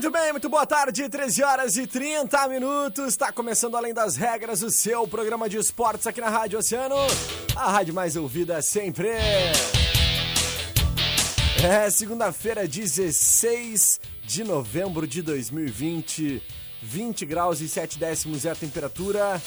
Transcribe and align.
Muito 0.00 0.12
bem, 0.12 0.32
muito 0.32 0.48
boa 0.48 0.64
tarde, 0.64 1.06
13 1.10 1.42
horas 1.42 1.76
e 1.76 1.86
30 1.86 2.48
minutos. 2.48 3.08
Está 3.08 3.30
começando 3.30 3.76
Além 3.76 3.92
das 3.92 4.16
Regras, 4.16 4.62
o 4.62 4.70
seu 4.70 5.06
programa 5.06 5.46
de 5.46 5.58
esportes 5.58 6.06
aqui 6.06 6.22
na 6.22 6.30
Rádio 6.30 6.58
Oceano, 6.58 6.96
a 7.54 7.70
rádio 7.70 7.92
mais 7.92 8.16
ouvida 8.16 8.62
sempre. 8.62 9.10
É 11.62 11.90
segunda-feira, 11.90 12.66
16 12.66 14.00
de 14.24 14.42
novembro 14.42 15.06
de 15.06 15.20
2020, 15.20 16.42
20 16.82 17.26
graus 17.26 17.60
e 17.60 17.68
7 17.68 17.98
décimos 17.98 18.46
é 18.46 18.52
a 18.52 18.54
temperatura. 18.54 19.38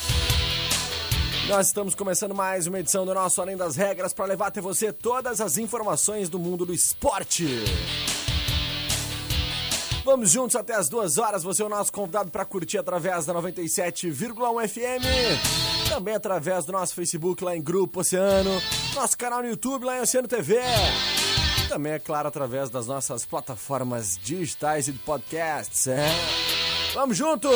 Nós 1.47 1.65
estamos 1.65 1.95
começando 1.95 2.35
mais 2.35 2.67
uma 2.67 2.79
edição 2.79 3.07
do 3.07 3.13
nosso 3.15 3.41
Além 3.41 3.57
das 3.57 3.75
Regras 3.75 4.13
para 4.13 4.25
levar 4.25 4.49
até 4.49 4.61
você 4.61 4.93
todas 4.93 5.41
as 5.41 5.57
informações 5.57 6.29
do 6.29 6.37
mundo 6.37 6.63
do 6.63 6.75
esporte. 6.75 7.47
Vamos 10.03 10.31
juntos 10.31 10.55
até 10.55 10.75
as 10.75 10.89
duas 10.89 11.17
horas. 11.17 11.43
Você 11.43 11.61
é 11.61 11.65
o 11.65 11.69
nosso 11.69 11.91
convidado 11.91 12.29
para 12.29 12.43
curtir 12.43 12.77
através 12.77 13.25
da 13.25 13.33
97,1 13.33 14.67
FM. 14.67 15.89
Também 15.89 16.15
através 16.15 16.65
do 16.65 16.73
nosso 16.73 16.93
Facebook 16.93 17.43
lá 17.43 17.55
em 17.55 17.61
Grupo 17.61 18.01
Oceano. 18.01 18.61
Nosso 18.93 19.17
canal 19.17 19.41
no 19.41 19.47
YouTube 19.47 19.85
lá 19.85 19.97
em 19.97 20.01
Oceano 20.01 20.27
TV. 20.27 20.59
Também, 21.69 21.93
é 21.93 21.99
claro, 21.99 22.27
através 22.27 22.69
das 22.69 22.85
nossas 22.85 23.25
plataformas 23.25 24.17
digitais 24.21 24.87
e 24.87 24.91
de 24.91 24.99
podcasts. 24.99 25.87
É. 25.87 26.05
Vamos 26.93 27.17
junto! 27.17 27.49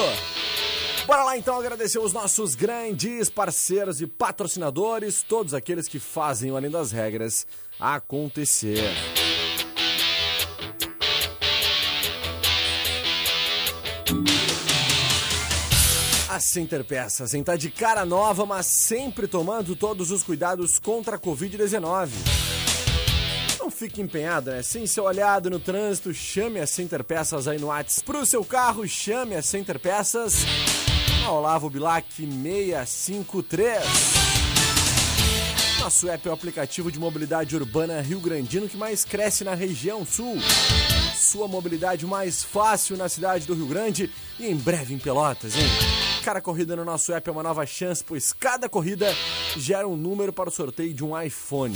Bora 1.06 1.24
lá 1.24 1.38
então 1.38 1.58
agradecer 1.58 2.00
os 2.00 2.12
nossos 2.12 2.56
grandes 2.56 3.30
parceiros 3.30 4.02
e 4.02 4.08
patrocinadores, 4.08 5.22
todos 5.22 5.54
aqueles 5.54 5.88
que 5.88 6.00
fazem 6.00 6.52
o 6.52 6.58
Além 6.58 6.72
das 6.72 6.92
Regras 6.92 7.46
acontecer. 7.80 8.94
A 16.38 16.40
Center 16.40 16.84
Peças, 16.84 17.34
em 17.34 17.44
tá 17.44 17.56
de 17.56 17.72
cara 17.72 18.06
nova, 18.06 18.46
mas 18.46 18.68
sempre 18.68 19.28
tomando 19.28 19.76
todos 19.76 20.12
os 20.12 20.22
cuidados 20.22 20.78
contra 20.78 21.16
a 21.16 21.20
Covid-19. 21.20 22.10
Não 23.58 23.72
fique 23.72 24.04
empenhado, 24.04 24.52
né? 24.52 24.62
Sem 24.62 24.86
ser 24.86 25.02
olhado 25.02 25.50
no 25.50 25.60
trânsito, 25.60 26.14
chame 26.14 26.60
a 26.60 26.68
Center 26.68 27.04
Peças 27.04 27.48
aí 27.48 27.58
no 27.58 27.70
WhatsApp. 27.70 28.06
Pro 28.06 28.24
seu 28.24 28.46
carro, 28.46 28.88
chame 28.88 29.34
a 29.34 29.42
Center 29.42 29.80
Peças. 29.80 30.46
Na 31.24 31.32
Olavo 31.32 31.72
Bilac 31.72 32.08
653. 32.14 33.84
Nosso 35.80 36.08
app 36.08 36.28
é 36.28 36.30
o 36.30 36.36
aplicativo 36.36 36.92
de 36.92 37.00
mobilidade 37.00 37.56
urbana 37.56 38.00
Rio 38.00 38.20
Grandino 38.20 38.70
que 38.70 38.78
mais 38.78 39.04
cresce 39.04 39.44
na 39.44 39.56
região 39.56 40.06
sul. 40.06 40.38
Sua 41.16 41.48
mobilidade 41.48 42.06
mais 42.06 42.44
fácil 42.44 42.96
na 42.96 43.10
cidade 43.10 43.48
do 43.48 43.56
Rio 43.56 43.66
Grande 43.66 44.12
e 44.40 44.46
em 44.46 44.56
breve 44.56 44.94
em 44.94 45.00
Pelotas, 45.00 45.56
hein? 45.56 45.97
Cada 46.28 46.42
corrida 46.42 46.76
no 46.76 46.84
nosso 46.84 47.14
app 47.14 47.30
é 47.30 47.32
uma 47.32 47.42
nova 47.42 47.66
chance, 47.66 48.04
pois 48.04 48.34
cada 48.34 48.68
corrida 48.68 49.08
gera 49.56 49.88
um 49.88 49.96
número 49.96 50.34
para 50.34 50.50
o 50.50 50.52
sorteio 50.52 50.94
de 50.94 51.02
um 51.02 51.18
iPhone. 51.18 51.74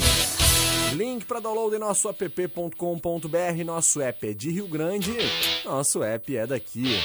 Link 0.94 1.24
para 1.24 1.40
download 1.40 1.74
em 1.74 1.80
nosso 1.80 2.10
app.com.br. 2.10 3.64
Nosso 3.66 4.02
app 4.02 4.28
é 4.28 4.34
de 4.34 4.52
Rio 4.52 4.68
Grande, 4.68 5.16
nosso 5.64 6.04
app 6.04 6.36
é 6.36 6.46
daqui. 6.46 7.00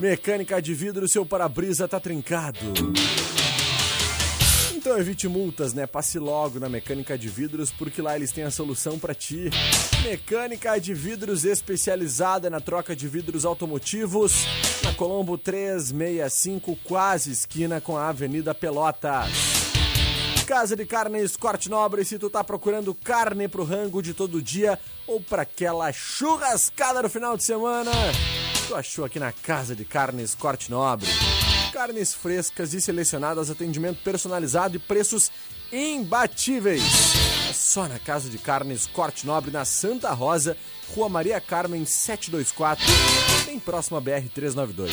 Mecânica 0.00 0.62
de 0.62 0.72
vidro, 0.72 1.06
seu 1.06 1.26
para-brisa 1.26 1.86
tá 1.86 2.00
trincado. 2.00 2.58
Então 4.88 4.98
evite 4.98 5.28
multas, 5.28 5.74
né? 5.74 5.86
Passe 5.86 6.18
logo 6.18 6.58
na 6.58 6.66
Mecânica 6.66 7.18
de 7.18 7.28
Vidros, 7.28 7.70
porque 7.70 8.00
lá 8.00 8.16
eles 8.16 8.32
têm 8.32 8.44
a 8.44 8.50
solução 8.50 8.98
para 8.98 9.14
ti. 9.14 9.50
Mecânica 10.02 10.80
de 10.80 10.94
Vidros 10.94 11.44
especializada 11.44 12.48
na 12.48 12.58
troca 12.58 12.96
de 12.96 13.06
vidros 13.06 13.44
automotivos, 13.44 14.46
na 14.82 14.94
Colombo 14.94 15.36
365, 15.36 16.74
quase 16.84 17.32
esquina 17.32 17.82
com 17.82 17.98
a 17.98 18.08
Avenida 18.08 18.54
Pelotas. 18.54 19.28
Casa 20.46 20.74
de 20.74 20.86
Carnes 20.86 21.36
Corte 21.36 21.68
Nobre, 21.68 22.02
se 22.02 22.18
tu 22.18 22.30
tá 22.30 22.42
procurando 22.42 22.94
carne 22.94 23.46
pro 23.46 23.64
rango 23.64 24.00
de 24.00 24.14
todo 24.14 24.40
dia 24.40 24.78
ou 25.06 25.20
para 25.20 25.42
aquela 25.42 25.92
churrascada 25.92 27.02
no 27.02 27.10
final 27.10 27.36
de 27.36 27.44
semana, 27.44 27.90
tu 28.66 28.74
achou 28.74 29.04
aqui 29.04 29.20
na 29.20 29.32
Casa 29.32 29.76
de 29.76 29.84
Carnes 29.84 30.34
Corte 30.34 30.70
Nobre. 30.70 31.08
Carnes 31.72 32.14
frescas 32.14 32.72
e 32.74 32.80
selecionadas, 32.80 33.50
atendimento 33.50 33.98
personalizado 34.02 34.76
e 34.76 34.78
preços 34.78 35.30
imbatíveis. 35.72 36.82
É 37.48 37.52
só 37.52 37.86
na 37.86 37.98
Casa 37.98 38.28
de 38.28 38.38
Carnes 38.38 38.86
Corte 38.86 39.26
Nobre, 39.26 39.50
na 39.50 39.64
Santa 39.64 40.10
Rosa, 40.12 40.56
Rua 40.94 41.08
Maria 41.08 41.40
Carmen 41.40 41.84
724, 41.84 42.84
bem 43.46 43.58
próximo 43.58 43.96
a 43.96 44.00
BR 44.00 44.28
392. 44.34 44.92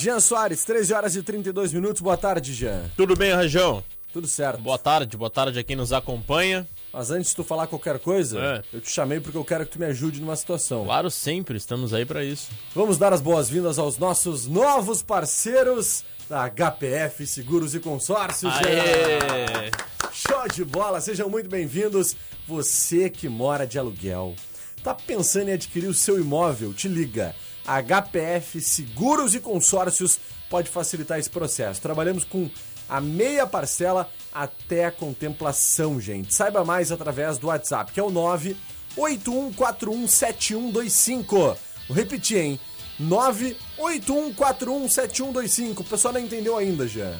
Jean 0.00 0.20
Soares, 0.20 0.64
13 0.64 0.94
horas 0.94 1.16
e 1.16 1.22
32 1.22 1.72
minutos. 1.72 2.00
Boa 2.00 2.16
tarde, 2.16 2.54
Jean. 2.54 2.90
Tudo 2.96 3.16
bem, 3.16 3.32
Rajão? 3.32 3.82
Tudo 4.12 4.26
certo. 4.26 4.60
Boa 4.60 4.78
tarde, 4.78 5.16
boa 5.16 5.30
tarde 5.30 5.58
a 5.58 5.64
quem 5.64 5.76
nos 5.76 5.92
acompanha. 5.92 6.66
Mas 6.98 7.10
antes 7.10 7.28
de 7.28 7.36
tu 7.36 7.44
falar 7.44 7.66
qualquer 7.66 7.98
coisa, 7.98 8.38
É. 8.40 8.62
eu 8.72 8.80
te 8.80 8.90
chamei 8.90 9.20
porque 9.20 9.36
eu 9.36 9.44
quero 9.44 9.66
que 9.66 9.72
tu 9.72 9.78
me 9.78 9.84
ajude 9.84 10.18
numa 10.18 10.34
situação. 10.34 10.86
Claro, 10.86 11.10
sempre, 11.10 11.58
estamos 11.58 11.92
aí 11.92 12.06
pra 12.06 12.24
isso. 12.24 12.48
Vamos 12.74 12.96
dar 12.96 13.12
as 13.12 13.20
boas-vindas 13.20 13.78
aos 13.78 13.98
nossos 13.98 14.46
novos 14.46 15.02
parceiros 15.02 16.04
da 16.26 16.48
HPF 16.48 17.26
Seguros 17.26 17.74
e 17.74 17.80
Consórcios. 17.80 18.50
Aê! 18.54 19.70
Show 20.10 20.48
de 20.48 20.64
bola, 20.64 20.98
sejam 21.02 21.28
muito 21.28 21.50
bem-vindos. 21.50 22.16
Você 22.48 23.10
que 23.10 23.28
mora 23.28 23.66
de 23.66 23.78
aluguel, 23.78 24.34
tá 24.82 24.94
pensando 24.94 25.50
em 25.50 25.52
adquirir 25.52 25.88
o 25.88 25.94
seu 25.94 26.18
imóvel? 26.18 26.72
Te 26.72 26.88
liga. 26.88 27.34
HPF 27.66 28.58
Seguros 28.62 29.34
e 29.34 29.40
Consórcios 29.40 30.18
pode 30.48 30.70
facilitar 30.70 31.18
esse 31.18 31.28
processo. 31.28 31.78
Trabalhamos 31.82 32.24
com 32.24 32.48
a 32.88 33.02
meia 33.02 33.46
parcela 33.46 34.08
até 34.36 34.84
a 34.84 34.90
contemplação, 34.90 35.98
gente. 36.00 36.34
Saiba 36.34 36.64
mais 36.64 36.90
através 36.92 37.38
do 37.38 37.46
WhatsApp, 37.46 37.92
que 37.92 38.00
é 38.00 38.02
o 38.02 38.10
981417125. 38.96 41.26
Vou 41.28 41.56
repetir, 41.90 42.38
hein? 42.38 42.60
981417125. 43.00 45.80
O 45.80 45.84
pessoal 45.84 46.14
não 46.14 46.20
entendeu 46.20 46.56
ainda, 46.56 46.86
já. 46.86 47.14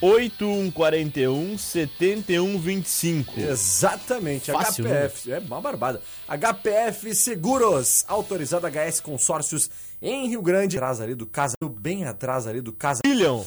8141 0.00 1.58
7125. 1.58 3.40
Exatamente, 3.40 4.52
Fácil, 4.52 4.84
HPF, 4.84 5.32
é 5.32 5.38
uma 5.38 5.60
barbada. 5.60 6.00
HPF 6.28 7.14
Seguros, 7.14 8.04
autorizado 8.06 8.66
HS 8.66 9.00
Consórcios 9.00 9.70
em 10.00 10.28
Rio 10.28 10.42
Grande, 10.42 10.76
atrás 10.76 11.00
ali 11.00 11.14
do 11.14 11.26
casa, 11.26 11.54
bem 11.80 12.04
atrás 12.04 12.46
ali 12.46 12.60
do 12.60 12.72
casa. 12.72 13.00
William, 13.06 13.42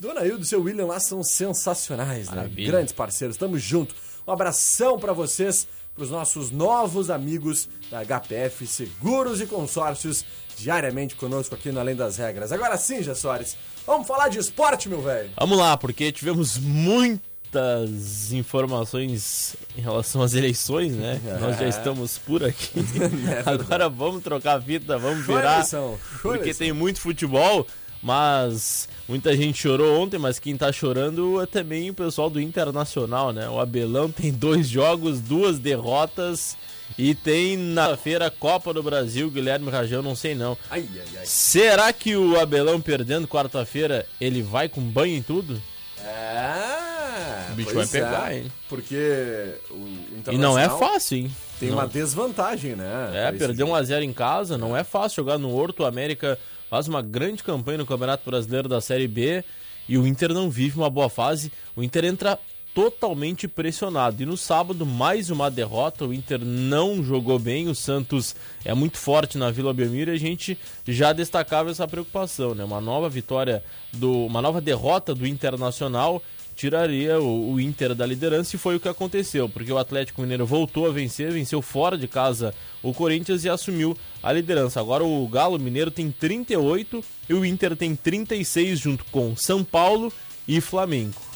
Dona 0.00 0.24
Hilda 0.26 0.42
e 0.42 0.46
seu 0.46 0.62
William 0.62 0.86
lá 0.86 0.98
são 0.98 1.22
sensacionais, 1.22 2.28
né? 2.28 2.36
Maravilha. 2.36 2.70
Grandes 2.72 2.92
parceiros, 2.92 3.36
tamo 3.36 3.58
junto. 3.58 3.94
Um 4.26 4.32
abração 4.32 4.98
pra 4.98 5.12
vocês, 5.12 5.66
pros 5.94 6.10
nossos 6.10 6.50
novos 6.50 7.10
amigos 7.10 7.68
da 7.90 8.02
HPF 8.04 8.66
Seguros 8.66 9.40
e 9.40 9.46
Consórcios, 9.46 10.24
diariamente 10.62 11.16
conosco 11.16 11.54
aqui 11.54 11.70
no 11.70 11.80
Além 11.80 11.96
das 11.96 12.16
Regras. 12.16 12.52
Agora 12.52 12.76
sim, 12.76 13.02
Jé 13.02 13.14
Soares, 13.14 13.56
vamos 13.86 14.06
falar 14.06 14.28
de 14.28 14.38
esporte, 14.38 14.88
meu 14.88 15.02
velho. 15.02 15.30
vamos 15.38 15.58
lá, 15.58 15.76
porque 15.76 16.12
tivemos 16.12 16.56
muitas 16.56 18.32
informações 18.32 19.56
em 19.76 19.80
relação 19.80 20.22
às 20.22 20.34
eleições, 20.34 20.94
né? 20.94 21.20
Nós 21.40 21.58
já 21.58 21.68
estamos 21.68 22.16
por 22.18 22.44
aqui. 22.44 22.80
Agora 23.44 23.88
vamos 23.88 24.22
trocar 24.22 24.58
a 24.58 24.60
fita, 24.60 24.96
vamos 24.98 25.26
virar. 25.26 25.66
show 25.66 25.98
Porque 26.22 26.54
tem 26.54 26.72
muito 26.72 27.00
futebol, 27.00 27.66
mas 28.02 28.88
muita 29.08 29.36
gente 29.36 29.58
chorou 29.58 30.00
ontem, 30.00 30.18
mas 30.18 30.38
quem 30.38 30.56
tá 30.56 30.72
chorando 30.72 31.42
é 31.42 31.46
também 31.46 31.90
o 31.90 31.94
pessoal 31.94 32.30
do 32.30 32.40
Internacional, 32.40 33.32
né? 33.32 33.48
O 33.48 33.60
Abelão 33.60 34.10
tem 34.10 34.32
dois 34.32 34.68
jogos, 34.68 35.20
duas 35.20 35.58
derrotas 35.58 36.56
e 36.98 37.14
tem 37.14 37.56
na 37.56 37.96
feira 37.96 38.30
Copa 38.30 38.72
do 38.72 38.82
Brasil, 38.82 39.30
Guilherme 39.30 39.70
Rajão, 39.70 40.02
não 40.02 40.14
sei 40.14 40.34
não. 40.34 40.56
Ai, 40.70 40.86
ai, 40.92 41.02
ai. 41.18 41.26
Será 41.26 41.92
que 41.92 42.16
o 42.16 42.38
Abelão 42.40 42.80
perdendo 42.80 43.26
quarta-feira, 43.28 44.06
ele 44.20 44.42
vai 44.42 44.68
com 44.68 44.80
banho 44.80 45.16
em 45.16 45.22
tudo? 45.22 45.60
É, 46.04 47.52
O 47.52 47.54
bicho 47.54 47.74
vai 47.74 47.86
pegar, 47.86 48.32
é, 48.32 48.38
hein? 48.38 48.52
Porque 48.68 49.54
o 49.70 50.32
E 50.32 50.38
não 50.38 50.58
é 50.58 50.68
fácil, 50.68 51.18
hein? 51.18 51.36
Tem 51.60 51.68
Não. 51.70 51.78
uma 51.78 51.86
desvantagem, 51.86 52.74
né? 52.74 53.10
É, 53.14 53.32
perder 53.32 53.66
jogo. 53.66 53.72
1x0 53.72 54.02
em 54.02 54.12
casa, 54.12 54.58
não 54.58 54.76
é 54.76 54.82
fácil 54.82 55.16
jogar 55.16 55.38
no 55.38 55.54
Horto. 55.54 55.82
O 55.82 55.86
América 55.86 56.38
faz 56.68 56.88
uma 56.88 57.02
grande 57.02 57.42
campanha 57.42 57.78
no 57.78 57.86
Campeonato 57.86 58.28
Brasileiro 58.28 58.68
da 58.68 58.80
Série 58.80 59.06
B 59.06 59.44
e 59.88 59.96
o 59.96 60.06
Inter 60.06 60.32
não 60.32 60.50
vive 60.50 60.76
uma 60.76 60.90
boa 60.90 61.08
fase. 61.08 61.52
O 61.76 61.82
Inter 61.82 62.04
entra 62.04 62.38
totalmente 62.74 63.46
pressionado. 63.46 64.22
E 64.22 64.26
no 64.26 64.36
sábado, 64.36 64.86
mais 64.86 65.30
uma 65.30 65.50
derrota. 65.50 66.06
O 66.06 66.14
Inter 66.14 66.44
não 66.44 67.02
jogou 67.02 67.38
bem. 67.38 67.68
O 67.68 67.74
Santos 67.74 68.34
é 68.64 68.74
muito 68.74 68.98
forte 68.98 69.38
na 69.38 69.50
Vila 69.50 69.74
Belmiro 69.74 70.10
e 70.10 70.14
a 70.14 70.18
gente 70.18 70.58
já 70.86 71.12
destacava 71.12 71.70
essa 71.70 71.86
preocupação, 71.86 72.54
né? 72.54 72.64
Uma 72.64 72.80
nova 72.80 73.08
vitória, 73.08 73.62
do, 73.92 74.26
uma 74.26 74.40
nova 74.40 74.60
derrota 74.60 75.14
do 75.14 75.26
Internacional 75.26 76.22
tiraria 76.54 77.18
o, 77.18 77.52
o 77.54 77.60
Inter 77.60 77.94
da 77.94 78.04
liderança 78.04 78.54
e 78.54 78.58
foi 78.58 78.76
o 78.76 78.80
que 78.80 78.88
aconteceu, 78.88 79.48
porque 79.48 79.72
o 79.72 79.78
Atlético 79.78 80.20
Mineiro 80.20 80.44
voltou 80.44 80.86
a 80.86 80.92
vencer, 80.92 81.32
venceu 81.32 81.62
fora 81.62 81.96
de 81.96 82.06
casa 82.06 82.54
o 82.82 82.92
Corinthians 82.92 83.44
e 83.44 83.48
assumiu 83.48 83.96
a 84.22 84.32
liderança. 84.32 84.78
Agora 84.78 85.02
o 85.02 85.26
Galo 85.28 85.58
Mineiro 85.58 85.90
tem 85.90 86.10
38 86.10 87.02
e 87.28 87.34
o 87.34 87.44
Inter 87.44 87.74
tem 87.74 87.96
36 87.96 88.78
junto 88.78 89.04
com 89.06 89.34
São 89.34 89.64
Paulo 89.64 90.12
e 90.46 90.60
Flamengo. 90.60 91.31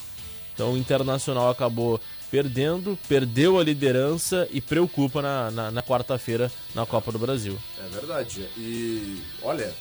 Então 0.56 0.72
o 0.72 0.76
Internacional 0.76 1.50
acabou 1.50 2.00
perdendo, 2.30 2.98
perdeu 3.08 3.58
a 3.58 3.62
liderança 3.62 4.48
e 4.50 4.60
preocupa 4.60 5.20
na, 5.22 5.50
na, 5.50 5.70
na 5.70 5.82
quarta-feira 5.82 6.50
na 6.74 6.84
Copa 6.86 7.12
do 7.12 7.18
Brasil. 7.18 7.56
É 7.84 7.88
verdade. 7.88 8.48
E 8.56 9.20
olha, 9.42 9.72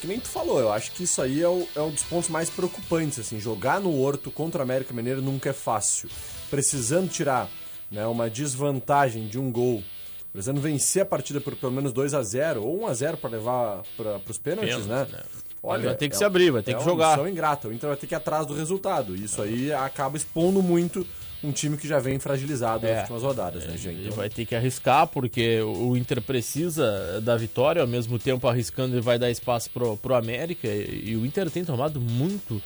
que 0.00 0.06
nem 0.06 0.20
tu 0.20 0.28
falou, 0.28 0.60
eu 0.60 0.70
acho 0.70 0.92
que 0.92 1.04
isso 1.04 1.20
aí 1.22 1.42
é, 1.42 1.48
o- 1.48 1.66
é 1.74 1.80
um 1.80 1.90
dos 1.90 2.02
pontos 2.04 2.28
mais 2.28 2.50
preocupantes. 2.50 3.18
Assim, 3.18 3.40
jogar 3.40 3.80
no 3.80 3.98
Horto 4.00 4.30
contra 4.30 4.58
o 4.60 4.62
América 4.62 4.92
Mineiro 4.94 5.22
nunca 5.22 5.48
é 5.50 5.52
fácil. 5.54 6.08
Precisando 6.50 7.08
tirar 7.10 7.48
né, 7.90 8.06
uma 8.06 8.28
desvantagem 8.30 9.26
de 9.26 9.38
um 9.38 9.50
gol, 9.50 9.82
precisando 10.30 10.60
vencer 10.60 11.02
a 11.02 11.06
partida 11.06 11.40
por 11.40 11.56
pelo 11.56 11.72
menos 11.72 11.92
2 11.92 12.12
a 12.14 12.22
0 12.22 12.62
ou 12.62 12.82
1 12.82 12.86
a 12.86 12.94
0 12.94 13.16
para 13.16 13.30
levar 13.30 13.82
para 13.96 14.20
os 14.28 14.38
pênaltis, 14.38 14.76
Pênalti, 14.86 15.10
né? 15.10 15.18
né? 15.18 15.24
Olha, 15.62 15.84
Vai 15.90 15.94
ter 15.94 16.08
que 16.08 16.14
é- 16.14 16.18
se 16.18 16.24
abrir, 16.24 16.50
vai 16.50 16.62
ter 16.62 16.72
é 16.72 16.74
que 16.74 16.80
uma 16.80 16.84
jogar. 16.90 17.10
missão 17.10 17.28
ingrata. 17.28 17.68
O 17.68 17.72
Inter 17.72 17.88
vai 17.88 17.96
ter 17.96 18.06
que 18.06 18.14
ir 18.14 18.16
atrás 18.16 18.46
do 18.46 18.54
resultado. 18.54 19.14
Isso 19.14 19.40
aí 19.40 19.72
acaba 19.72 20.16
expondo 20.16 20.60
muito 20.62 21.06
um 21.44 21.52
time 21.52 21.76
que 21.76 21.86
já 21.88 21.98
vem 21.98 22.18
fragilizado 22.18 22.86
É. 22.86 22.90
nas 22.92 23.00
últimas 23.02 23.22
rodadas, 23.22 23.64
né, 23.66 23.76
gente? 23.76 23.88
Ele 23.96 24.04
Então, 24.06 24.16
vai 24.16 24.28
ter 24.30 24.44
que 24.46 24.54
arriscar, 24.54 25.06
porque 25.08 25.60
o 25.60 25.96
Inter 25.96 26.20
precisa 26.22 27.20
da 27.20 27.36
vitória, 27.36 27.80
ao 27.82 27.88
mesmo 27.88 28.18
tempo 28.18 28.46
arriscando 28.48 28.94
ele 28.94 29.00
vai 29.00 29.18
dar 29.18 29.30
espaço 29.30 29.70
pro, 29.70 29.96
pro 29.96 30.14
América. 30.14 30.66
E, 30.68 31.16
o 31.16 31.24
Inter 31.26 31.48
tem 31.50 31.64
tomado 31.64 32.00
muito, 32.00 32.60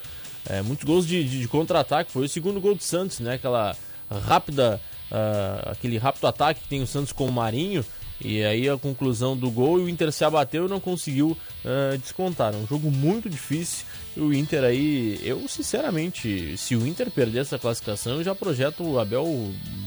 é, 0.48 0.62
muitos 0.62 0.84
gols 0.84 1.06
de, 1.06 1.22
de- 1.24 1.40
de 1.40 1.48
contra-ataque. 1.48 2.10
Foi 2.12 2.24
o 2.24 2.28
segundo 2.28 2.60
gol 2.60 2.74
do 2.74 2.82
Santos, 2.82 3.20
né? 3.20 3.34
Aquela 3.34 3.76
rápida, 4.10 4.80
ah, 5.10 5.70
aquele 5.72 5.98
rápido 5.98 6.26
ataque 6.26 6.60
que 6.60 6.68
tem 6.68 6.82
o 6.82 6.86
Santos 6.86 7.12
com 7.12 7.26
o 7.26 7.32
Marinho. 7.32 7.84
E 8.20 8.42
aí 8.42 8.68
a 8.68 8.76
conclusão 8.76 9.36
do 9.36 9.50
gol 9.50 9.78
e 9.78 9.82
o 9.84 9.88
Inter 9.88 10.10
se 10.10 10.24
abateu 10.24 10.66
e 10.66 10.70
não 10.70 10.80
conseguiu 10.80 11.36
ah, 11.64 11.96
descontar. 11.96 12.54
É 12.54 12.56
um 12.56 12.66
jogo 12.66 12.90
muito 12.90 13.28
difícil. 13.28 13.84
E 14.16 14.20
o 14.20 14.32
Inter 14.32 14.64
aí, 14.64 15.20
eu 15.22 15.46
sinceramente, 15.46 16.56
se 16.56 16.74
o 16.74 16.86
Inter 16.86 17.10
perder 17.10 17.40
essa 17.40 17.58
classificação, 17.58 18.14
eu 18.14 18.24
já 18.24 18.34
projeto 18.34 18.82
o 18.82 18.98
Abel 18.98 19.26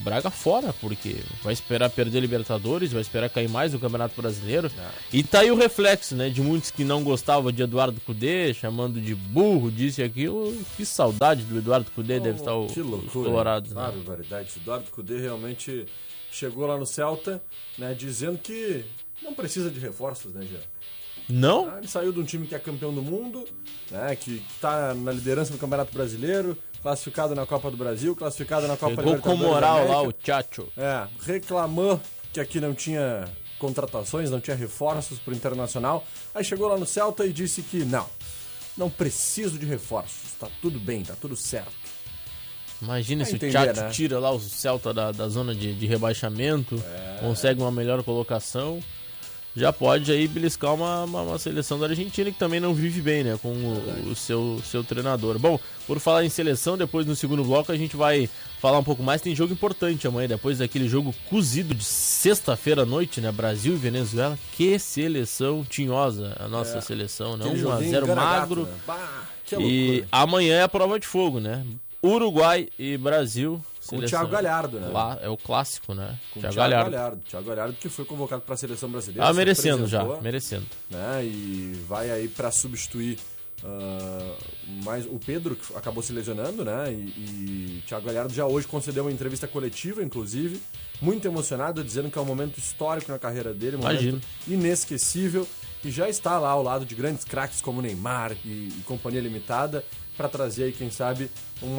Braga 0.03 0.29
fora, 0.29 0.71
porque 0.73 1.15
vai 1.41 1.51
esperar 1.51 1.89
perder 1.89 2.19
Libertadores, 2.19 2.91
vai 2.91 3.01
esperar 3.01 3.27
cair 3.29 3.49
mais 3.49 3.73
no 3.73 3.79
Campeonato 3.79 4.21
Brasileiro. 4.21 4.69
E 5.11 5.23
tá 5.23 5.39
aí 5.39 5.49
o 5.49 5.55
reflexo, 5.55 6.15
né, 6.15 6.29
de 6.29 6.41
muitos 6.41 6.69
que 6.69 6.83
não 6.83 7.03
gostavam 7.03 7.51
de 7.51 7.63
Eduardo 7.63 7.99
Cudê, 8.01 8.53
chamando 8.53 9.01
de 9.01 9.15
burro, 9.15 9.71
disse 9.71 10.03
aquilo. 10.03 10.55
Que 10.77 10.85
saudade 10.85 11.43
do 11.43 11.57
Eduardo 11.57 11.89
Cudê, 11.89 12.19
deve 12.19 12.37
estar 12.37 12.53
o, 12.53 12.67
loucura. 12.77 13.09
colorados, 13.11 13.71
né? 13.71 13.81
Barbaridade. 13.81 14.49
Eduardo 14.57 14.91
Cudê 14.91 15.19
realmente 15.19 15.87
chegou 16.31 16.65
lá 16.65 16.77
no 16.77 16.85
Celta, 16.85 17.41
né, 17.77 17.93
dizendo 17.93 18.37
que 18.37 18.85
não 19.21 19.33
precisa 19.33 19.69
de 19.69 19.79
reforços, 19.79 20.33
né, 20.33 20.45
Jean? 20.45 20.59
Não? 21.29 21.69
Ah, 21.69 21.77
Ele 21.77 21.87
saiu 21.87 22.11
de 22.11 22.19
um 22.19 22.23
time 22.23 22.47
que 22.47 22.55
é 22.55 22.59
campeão 22.59 22.93
do 22.93 23.01
mundo, 23.01 23.45
né, 23.91 24.15
que 24.15 24.43
está 24.55 24.93
na 24.93 25.11
liderança 25.11 25.51
do 25.51 25.59
Campeonato 25.59 25.93
Brasileiro, 25.93 26.57
classificado 26.81 27.35
na 27.35 27.45
Copa 27.45 27.69
do 27.69 27.77
Brasil, 27.77 28.15
classificado 28.15 28.67
na 28.67 28.75
Copa 28.75 28.95
Chegou 28.95 29.17
com 29.19 29.33
Libertadores 29.33 29.41
da 29.41 29.47
moral 29.47 29.87
lá 29.87 30.01
o. 30.01 30.13
Chacho. 30.23 30.67
É, 30.75 31.07
reclamou 31.21 31.99
que 32.33 32.39
aqui 32.39 32.59
não 32.59 32.73
tinha 32.73 33.27
contratações, 33.59 34.31
não 34.31 34.39
tinha 34.39 34.55
reforços 34.55 35.19
pro 35.19 35.33
Internacional. 35.33 36.05
Aí 36.33 36.43
chegou 36.43 36.67
lá 36.67 36.77
no 36.77 36.85
Celta 36.85 37.25
e 37.25 37.33
disse 37.33 37.61
que 37.61 37.83
não, 37.83 38.07
não 38.77 38.89
preciso 38.89 39.59
de 39.59 39.65
reforços, 39.65 40.33
tá 40.39 40.47
tudo 40.61 40.79
bem, 40.79 41.03
tá 41.03 41.15
tudo 41.19 41.35
certo. 41.35 41.78
Imagina 42.81 43.23
Vai 43.25 43.31
se 43.39 43.45
o 43.45 43.51
Chacho 43.51 43.81
né? 43.81 43.89
tira 43.89 44.19
lá 44.19 44.31
o 44.31 44.39
Celta 44.39 44.93
da, 44.93 45.11
da 45.11 45.27
zona 45.27 45.53
de, 45.53 45.73
de 45.73 45.85
rebaixamento, 45.85 46.81
É. 46.93 47.19
consegue 47.19 47.59
uma 47.61 47.71
melhor 47.71 48.01
colocação. 48.03 48.79
Já 49.55 49.73
pode 49.73 50.09
aí 50.11 50.27
beliscar 50.27 50.73
uma, 50.75 51.03
uma, 51.03 51.21
uma 51.23 51.39
seleção 51.39 51.77
da 51.79 51.87
Argentina 51.87 52.31
que 52.31 52.37
também 52.37 52.59
não 52.59 52.73
vive 52.73 53.01
bem, 53.01 53.23
né? 53.23 53.37
Com 53.41 53.49
o, 53.51 54.09
o 54.11 54.15
seu, 54.15 54.61
seu 54.63 54.83
treinador. 54.83 55.37
Bom, 55.39 55.59
por 55.87 55.99
falar 55.99 56.23
em 56.23 56.29
seleção, 56.29 56.77
depois 56.77 57.05
no 57.05 57.15
segundo 57.15 57.43
bloco 57.43 57.71
a 57.71 57.75
gente 57.75 57.97
vai 57.97 58.29
falar 58.61 58.77
um 58.77 58.83
pouco 58.83 59.01
mais. 59.03 59.21
Tem 59.21 59.35
jogo 59.35 59.51
importante 59.51 60.07
amanhã, 60.07 60.27
depois 60.29 60.59
daquele 60.59 60.87
jogo 60.87 61.13
cozido 61.29 61.73
de 61.73 61.83
sexta-feira 61.83 62.83
à 62.83 62.85
noite, 62.85 63.19
né? 63.19 63.31
Brasil 63.31 63.73
e 63.73 63.77
Venezuela. 63.77 64.37
Que 64.55 64.77
seleção 64.79 65.65
tinhosa 65.67 66.37
a 66.39 66.47
nossa 66.47 66.79
seleção, 66.79 67.35
né? 67.35 67.43
É. 67.43 67.47
Aquele 67.47 67.59
joguinho 67.61 67.91
1x0 67.91 68.03
engana-gato, 68.03 68.15
magro. 68.39 68.61
né? 68.63 68.73
Bah, 68.87 69.23
E 69.59 70.05
amanhã 70.11 70.57
é 70.57 70.63
a 70.63 70.69
prova 70.69 70.99
de 70.99 71.07
fogo, 71.07 71.39
né? 71.39 71.65
Uruguai 72.03 72.69
e 72.77 72.97
Brasil. 72.97 73.63
Com 73.87 73.97
o 73.97 74.05
Thiago 74.05 74.29
Galhardo, 74.29 74.79
né? 74.79 74.87
Lá 74.87 75.17
é 75.21 75.29
o 75.29 75.35
clássico, 75.35 75.93
né? 75.95 76.19
Com 76.31 76.39
o 76.39 76.41
Thiago 76.41 76.55
Thiago 76.55 76.55
Galhardo. 76.55 76.91
Galhardo. 76.91 77.21
Thiago 77.27 77.47
Galhardo 77.47 77.73
que 77.73 77.89
foi 77.89 78.05
convocado 78.05 78.41
para 78.43 78.53
a 78.53 78.57
seleção 78.57 78.89
brasileira. 78.89 79.27
Ah, 79.27 79.33
merecendo 79.33 79.87
já, 79.87 80.03
merecendo. 80.21 80.65
Né, 80.89 81.25
e 81.25 81.83
vai 81.87 82.11
aí 82.11 82.27
para 82.27 82.51
substituir 82.51 83.17
ah, 83.63 84.35
mais 84.83 85.05
o 85.05 85.19
Pedro, 85.19 85.55
que 85.55 85.75
acabou 85.75 86.01
se 86.01 86.13
lesionando, 86.13 86.63
né? 86.63 86.91
E, 86.91 87.79
e 87.79 87.83
Thiago 87.87 88.05
Galhardo 88.05 88.33
já 88.33 88.45
hoje 88.45 88.67
concedeu 88.67 89.03
uma 89.03 89.11
entrevista 89.11 89.47
coletiva, 89.47 90.03
inclusive, 90.03 90.61
muito 91.01 91.27
emocionado, 91.27 91.83
dizendo 91.83 92.09
que 92.09 92.17
é 92.17 92.21
um 92.21 92.25
momento 92.25 92.57
histórico 92.57 93.11
na 93.11 93.19
carreira 93.19 93.53
dele, 93.53 93.75
um 93.75 93.81
Imagino. 93.81 94.11
momento 94.11 94.27
inesquecível, 94.47 95.47
e 95.83 95.91
já 95.91 96.09
está 96.09 96.37
lá 96.37 96.49
ao 96.49 96.61
lado 96.61 96.85
de 96.85 96.93
grandes 96.93 97.23
craques 97.23 97.61
como 97.61 97.81
Neymar 97.81 98.33
e, 98.45 98.69
e 98.77 98.83
companhia 98.85 99.21
limitada 99.21 99.83
para 100.19 100.27
trazer 100.27 100.65
aí, 100.65 100.71
quem 100.73 100.91
sabe, 100.91 101.31
um 101.63 101.77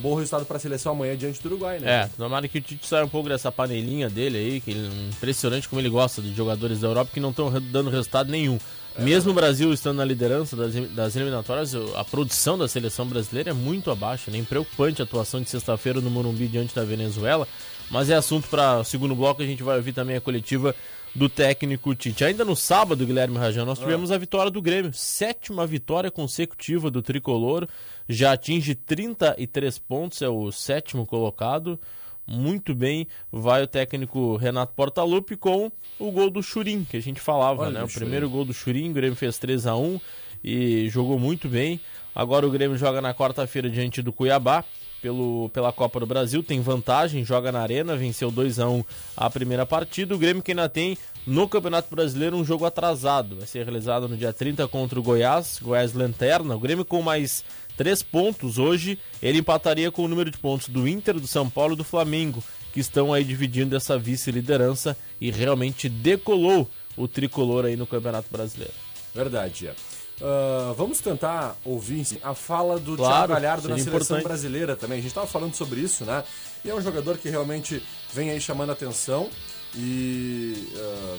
bom 0.00 0.16
resultado 0.16 0.44
para 0.44 0.56
a 0.56 0.60
seleção 0.60 0.90
amanhã 0.90 1.16
diante 1.16 1.40
do 1.40 1.46
Uruguai, 1.46 1.78
né? 1.78 2.02
É, 2.02 2.10
tomara 2.16 2.48
que 2.48 2.58
o 2.58 2.60
Tite 2.60 2.84
saia 2.84 3.04
um 3.04 3.08
pouco 3.08 3.28
dessa 3.28 3.52
panelinha 3.52 4.10
dele 4.10 4.36
aí, 4.36 4.60
que 4.60 4.72
ele, 4.72 5.10
impressionante 5.10 5.68
como 5.68 5.80
ele 5.80 5.88
gosta 5.88 6.20
de 6.20 6.34
jogadores 6.34 6.80
da 6.80 6.88
Europa 6.88 7.12
que 7.14 7.20
não 7.20 7.30
estão 7.30 7.52
dando 7.70 7.88
resultado 7.88 8.32
nenhum. 8.32 8.58
Mesmo 8.98 9.30
o 9.30 9.34
Brasil 9.34 9.72
estando 9.72 9.98
na 9.98 10.04
liderança 10.04 10.56
das, 10.56 10.74
das 10.90 11.14
eliminatórias, 11.14 11.72
a 11.94 12.04
produção 12.04 12.58
da 12.58 12.66
seleção 12.66 13.06
brasileira 13.06 13.50
é 13.50 13.52
muito 13.52 13.92
abaixo, 13.92 14.28
nem 14.28 14.42
preocupante 14.42 15.00
a 15.00 15.04
atuação 15.04 15.40
de 15.40 15.48
sexta-feira 15.48 16.00
no 16.00 16.10
Morumbi 16.10 16.48
diante 16.48 16.74
da 16.74 16.82
Venezuela. 16.82 17.46
Mas 17.92 18.10
é 18.10 18.16
assunto 18.16 18.48
para 18.48 18.80
o 18.80 18.84
segundo 18.84 19.14
bloco, 19.14 19.40
a 19.40 19.46
gente 19.46 19.62
vai 19.62 19.76
ouvir 19.76 19.92
também 19.92 20.16
a 20.16 20.20
coletiva 20.20 20.74
do 21.14 21.28
técnico 21.28 21.94
Tite. 21.94 22.24
Ainda 22.24 22.44
no 22.44 22.54
sábado, 22.54 23.06
Guilherme 23.06 23.36
Rajão, 23.38 23.64
nós 23.64 23.78
tivemos 23.78 24.10
a 24.12 24.18
vitória 24.18 24.50
do 24.50 24.62
Grêmio, 24.62 24.92
sétima 24.92 25.66
vitória 25.66 26.10
consecutiva 26.10 26.90
do 26.90 27.02
tricolor, 27.02 27.66
já 28.08 28.32
atinge 28.32 28.74
33 28.74 29.78
pontos, 29.78 30.22
é 30.22 30.28
o 30.28 30.50
sétimo 30.52 31.06
colocado. 31.06 31.78
Muito 32.26 32.74
bem, 32.74 33.06
vai 33.32 33.62
o 33.62 33.66
técnico 33.66 34.36
Renato 34.36 34.74
Portaluppi 34.74 35.34
com 35.34 35.72
o 35.98 36.10
gol 36.10 36.28
do 36.28 36.42
Churim, 36.42 36.84
que 36.84 36.98
a 36.98 37.00
gente 37.00 37.20
falava, 37.20 37.62
Olha 37.62 37.70
né? 37.70 37.82
O 37.82 37.88
Churin. 37.88 38.04
primeiro 38.04 38.28
gol 38.28 38.44
do 38.44 38.52
Churim, 38.52 38.90
o 38.90 38.92
Grêmio 38.92 39.16
fez 39.16 39.38
3 39.38 39.66
a 39.66 39.74
1 39.74 40.00
e 40.44 40.88
jogou 40.90 41.18
muito 41.18 41.48
bem. 41.48 41.80
Agora 42.14 42.46
o 42.46 42.50
Grêmio 42.50 42.76
joga 42.76 43.00
na 43.00 43.14
quarta-feira 43.14 43.70
diante 43.70 44.02
do 44.02 44.12
Cuiabá 44.12 44.64
pelo, 45.00 45.48
pela 45.50 45.72
Copa 45.72 46.00
do 46.00 46.06
Brasil, 46.06 46.42
tem 46.42 46.60
vantagem, 46.60 47.24
joga 47.24 47.52
na 47.52 47.60
Arena, 47.60 47.96
venceu 47.96 48.30
2 48.30 48.58
a 48.58 48.68
1 48.68 48.84
a 49.16 49.30
primeira 49.30 49.64
partida. 49.64 50.14
O 50.14 50.18
Grêmio 50.18 50.42
que 50.42 50.52
ainda 50.52 50.68
tem 50.68 50.96
no 51.26 51.48
Campeonato 51.48 51.94
Brasileiro 51.94 52.36
um 52.36 52.44
jogo 52.44 52.64
atrasado, 52.64 53.36
vai 53.36 53.46
ser 53.46 53.64
realizado 53.64 54.08
no 54.08 54.16
dia 54.16 54.32
30 54.32 54.66
contra 54.68 54.98
o 54.98 55.02
Goiás, 55.02 55.58
Goiás 55.62 55.92
Lanterna. 55.92 56.56
O 56.56 56.60
Grêmio 56.60 56.84
com 56.84 57.02
mais 57.02 57.44
três 57.76 58.02
pontos 58.02 58.58
hoje, 58.58 58.98
ele 59.22 59.38
empataria 59.38 59.90
com 59.90 60.04
o 60.04 60.08
número 60.08 60.30
de 60.30 60.38
pontos 60.38 60.68
do 60.68 60.88
Inter, 60.88 61.20
do 61.20 61.26
São 61.26 61.48
Paulo 61.48 61.74
e 61.74 61.76
do 61.76 61.84
Flamengo, 61.84 62.42
que 62.72 62.80
estão 62.80 63.12
aí 63.12 63.22
dividindo 63.22 63.76
essa 63.76 63.98
vice-liderança 63.98 64.96
e 65.20 65.30
realmente 65.30 65.88
decolou 65.88 66.68
o 66.96 67.06
tricolor 67.06 67.64
aí 67.64 67.76
no 67.76 67.86
Campeonato 67.86 68.28
Brasileiro. 68.30 68.74
Verdade, 69.14 69.68
é. 69.68 69.74
Ah, 70.20 70.74
vamos 70.76 70.98
tentar 71.00 71.56
ouvir 71.64 72.04
sim, 72.04 72.18
a 72.22 72.34
fala 72.34 72.78
do 72.78 72.96
Claro, 72.96 73.12
Thiago 73.14 73.32
Galhardo 73.34 73.68
na 73.68 73.76
seleção 73.76 73.94
importante. 74.18 74.24
brasileira 74.24 74.76
também. 74.76 74.98
A 74.98 75.00
gente 75.02 75.10
estava 75.10 75.26
falando 75.26 75.54
sobre 75.54 75.80
isso, 75.80 76.04
né? 76.04 76.24
E 76.64 76.70
é 76.70 76.74
um 76.74 76.80
jogador 76.80 77.16
que 77.18 77.28
realmente 77.28 77.82
vem 78.12 78.30
aí 78.30 78.40
chamando 78.40 78.72
atenção 78.72 79.28
e 79.74 80.68
ah, 80.76 81.16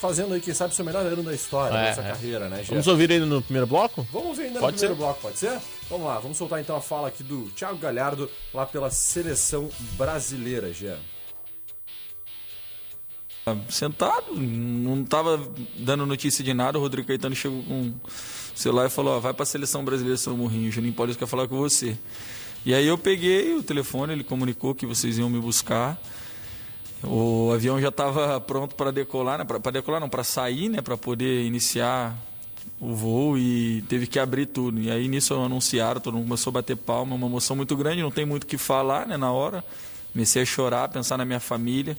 fazendo 0.00 0.32
aí, 0.34 0.40
quem 0.40 0.54
sabe, 0.54 0.74
seu 0.74 0.84
melhor 0.84 1.04
ano 1.06 1.22
da 1.22 1.32
história 1.34 1.76
É, 1.76 1.82
nessa 1.82 2.00
é. 2.00 2.08
carreira, 2.08 2.48
né? 2.48 2.64
Vamos 2.66 2.86
ouvir 2.88 3.10
ele 3.10 3.24
no 3.26 3.40
primeiro 3.42 3.66
bloco? 3.66 4.06
Vamos 4.10 4.36
ver 4.36 4.44
ainda 4.44 4.54
no 4.54 4.60
Pode 4.60 4.76
primeiro 4.78 4.94
ser. 4.96 5.04
bloco, 5.04 5.20
pode 5.20 5.38
ser? 5.38 5.60
Vamos 5.88 6.06
lá, 6.06 6.18
vamos 6.18 6.36
soltar 6.38 6.60
então 6.60 6.74
a 6.76 6.80
fala 6.80 7.08
aqui 7.08 7.22
do 7.22 7.50
Thiago 7.50 7.78
Galhardo 7.78 8.30
lá 8.54 8.64
pela 8.66 8.90
seleção 8.90 9.68
brasileira, 9.96 10.72
Jean. 10.72 10.96
Sentado, 13.68 14.32
não 14.36 15.04
tava 15.04 15.40
dando 15.76 16.06
notícia 16.06 16.44
de 16.44 16.54
nada. 16.54 16.78
O 16.78 16.80
Rodrigo 16.80 17.08
Caetano 17.08 17.34
chegou 17.34 17.62
com 17.64 17.92
celular 18.60 18.86
e 18.86 18.90
falou: 18.90 19.20
vai 19.20 19.32
pra 19.32 19.46
seleção 19.46 19.84
brasileira, 19.84 20.16
seu 20.16 20.36
Morrinho. 20.36 20.68
O 20.68 20.72
Juninho 20.72 20.94
Paulista 20.94 21.18
quer 21.18 21.30
falar 21.30 21.48
com 21.48 21.56
você. 21.56 21.96
E 22.64 22.74
aí 22.74 22.86
eu 22.86 22.98
peguei 22.98 23.54
o 23.54 23.62
telefone, 23.62 24.12
ele 24.12 24.24
comunicou 24.24 24.74
que 24.74 24.84
vocês 24.84 25.18
iam 25.18 25.30
me 25.30 25.40
buscar. 25.40 26.00
O 27.02 27.50
avião 27.52 27.80
já 27.80 27.88
estava 27.88 28.38
pronto 28.40 28.74
para 28.74 28.90
decolar, 28.90 29.38
né? 29.38 29.44
Para 29.44 29.72
decolar 29.72 30.00
não, 30.00 30.08
para 30.08 30.22
sair, 30.22 30.68
né? 30.68 30.82
Para 30.82 30.98
poder 30.98 31.44
iniciar 31.44 32.14
o 32.78 32.94
voo 32.94 33.38
e 33.38 33.82
teve 33.88 34.06
que 34.06 34.18
abrir 34.18 34.46
tudo. 34.46 34.78
E 34.78 34.90
aí 34.90 35.08
nisso 35.08 35.34
anunciaram, 35.34 36.00
todo 36.00 36.14
mundo 36.14 36.24
começou 36.24 36.50
a 36.50 36.54
bater 36.54 36.76
palma, 36.76 37.14
uma 37.14 37.26
emoção 37.26 37.56
muito 37.56 37.74
grande, 37.74 38.02
não 38.02 38.10
tem 38.10 38.26
muito 38.26 38.44
o 38.44 38.46
que 38.46 38.58
falar, 38.58 39.06
né? 39.06 39.16
Na 39.16 39.32
hora, 39.32 39.64
comecei 40.12 40.42
a 40.42 40.44
chorar, 40.44 40.88
pensar 40.88 41.16
na 41.16 41.24
minha 41.24 41.40
família. 41.40 41.96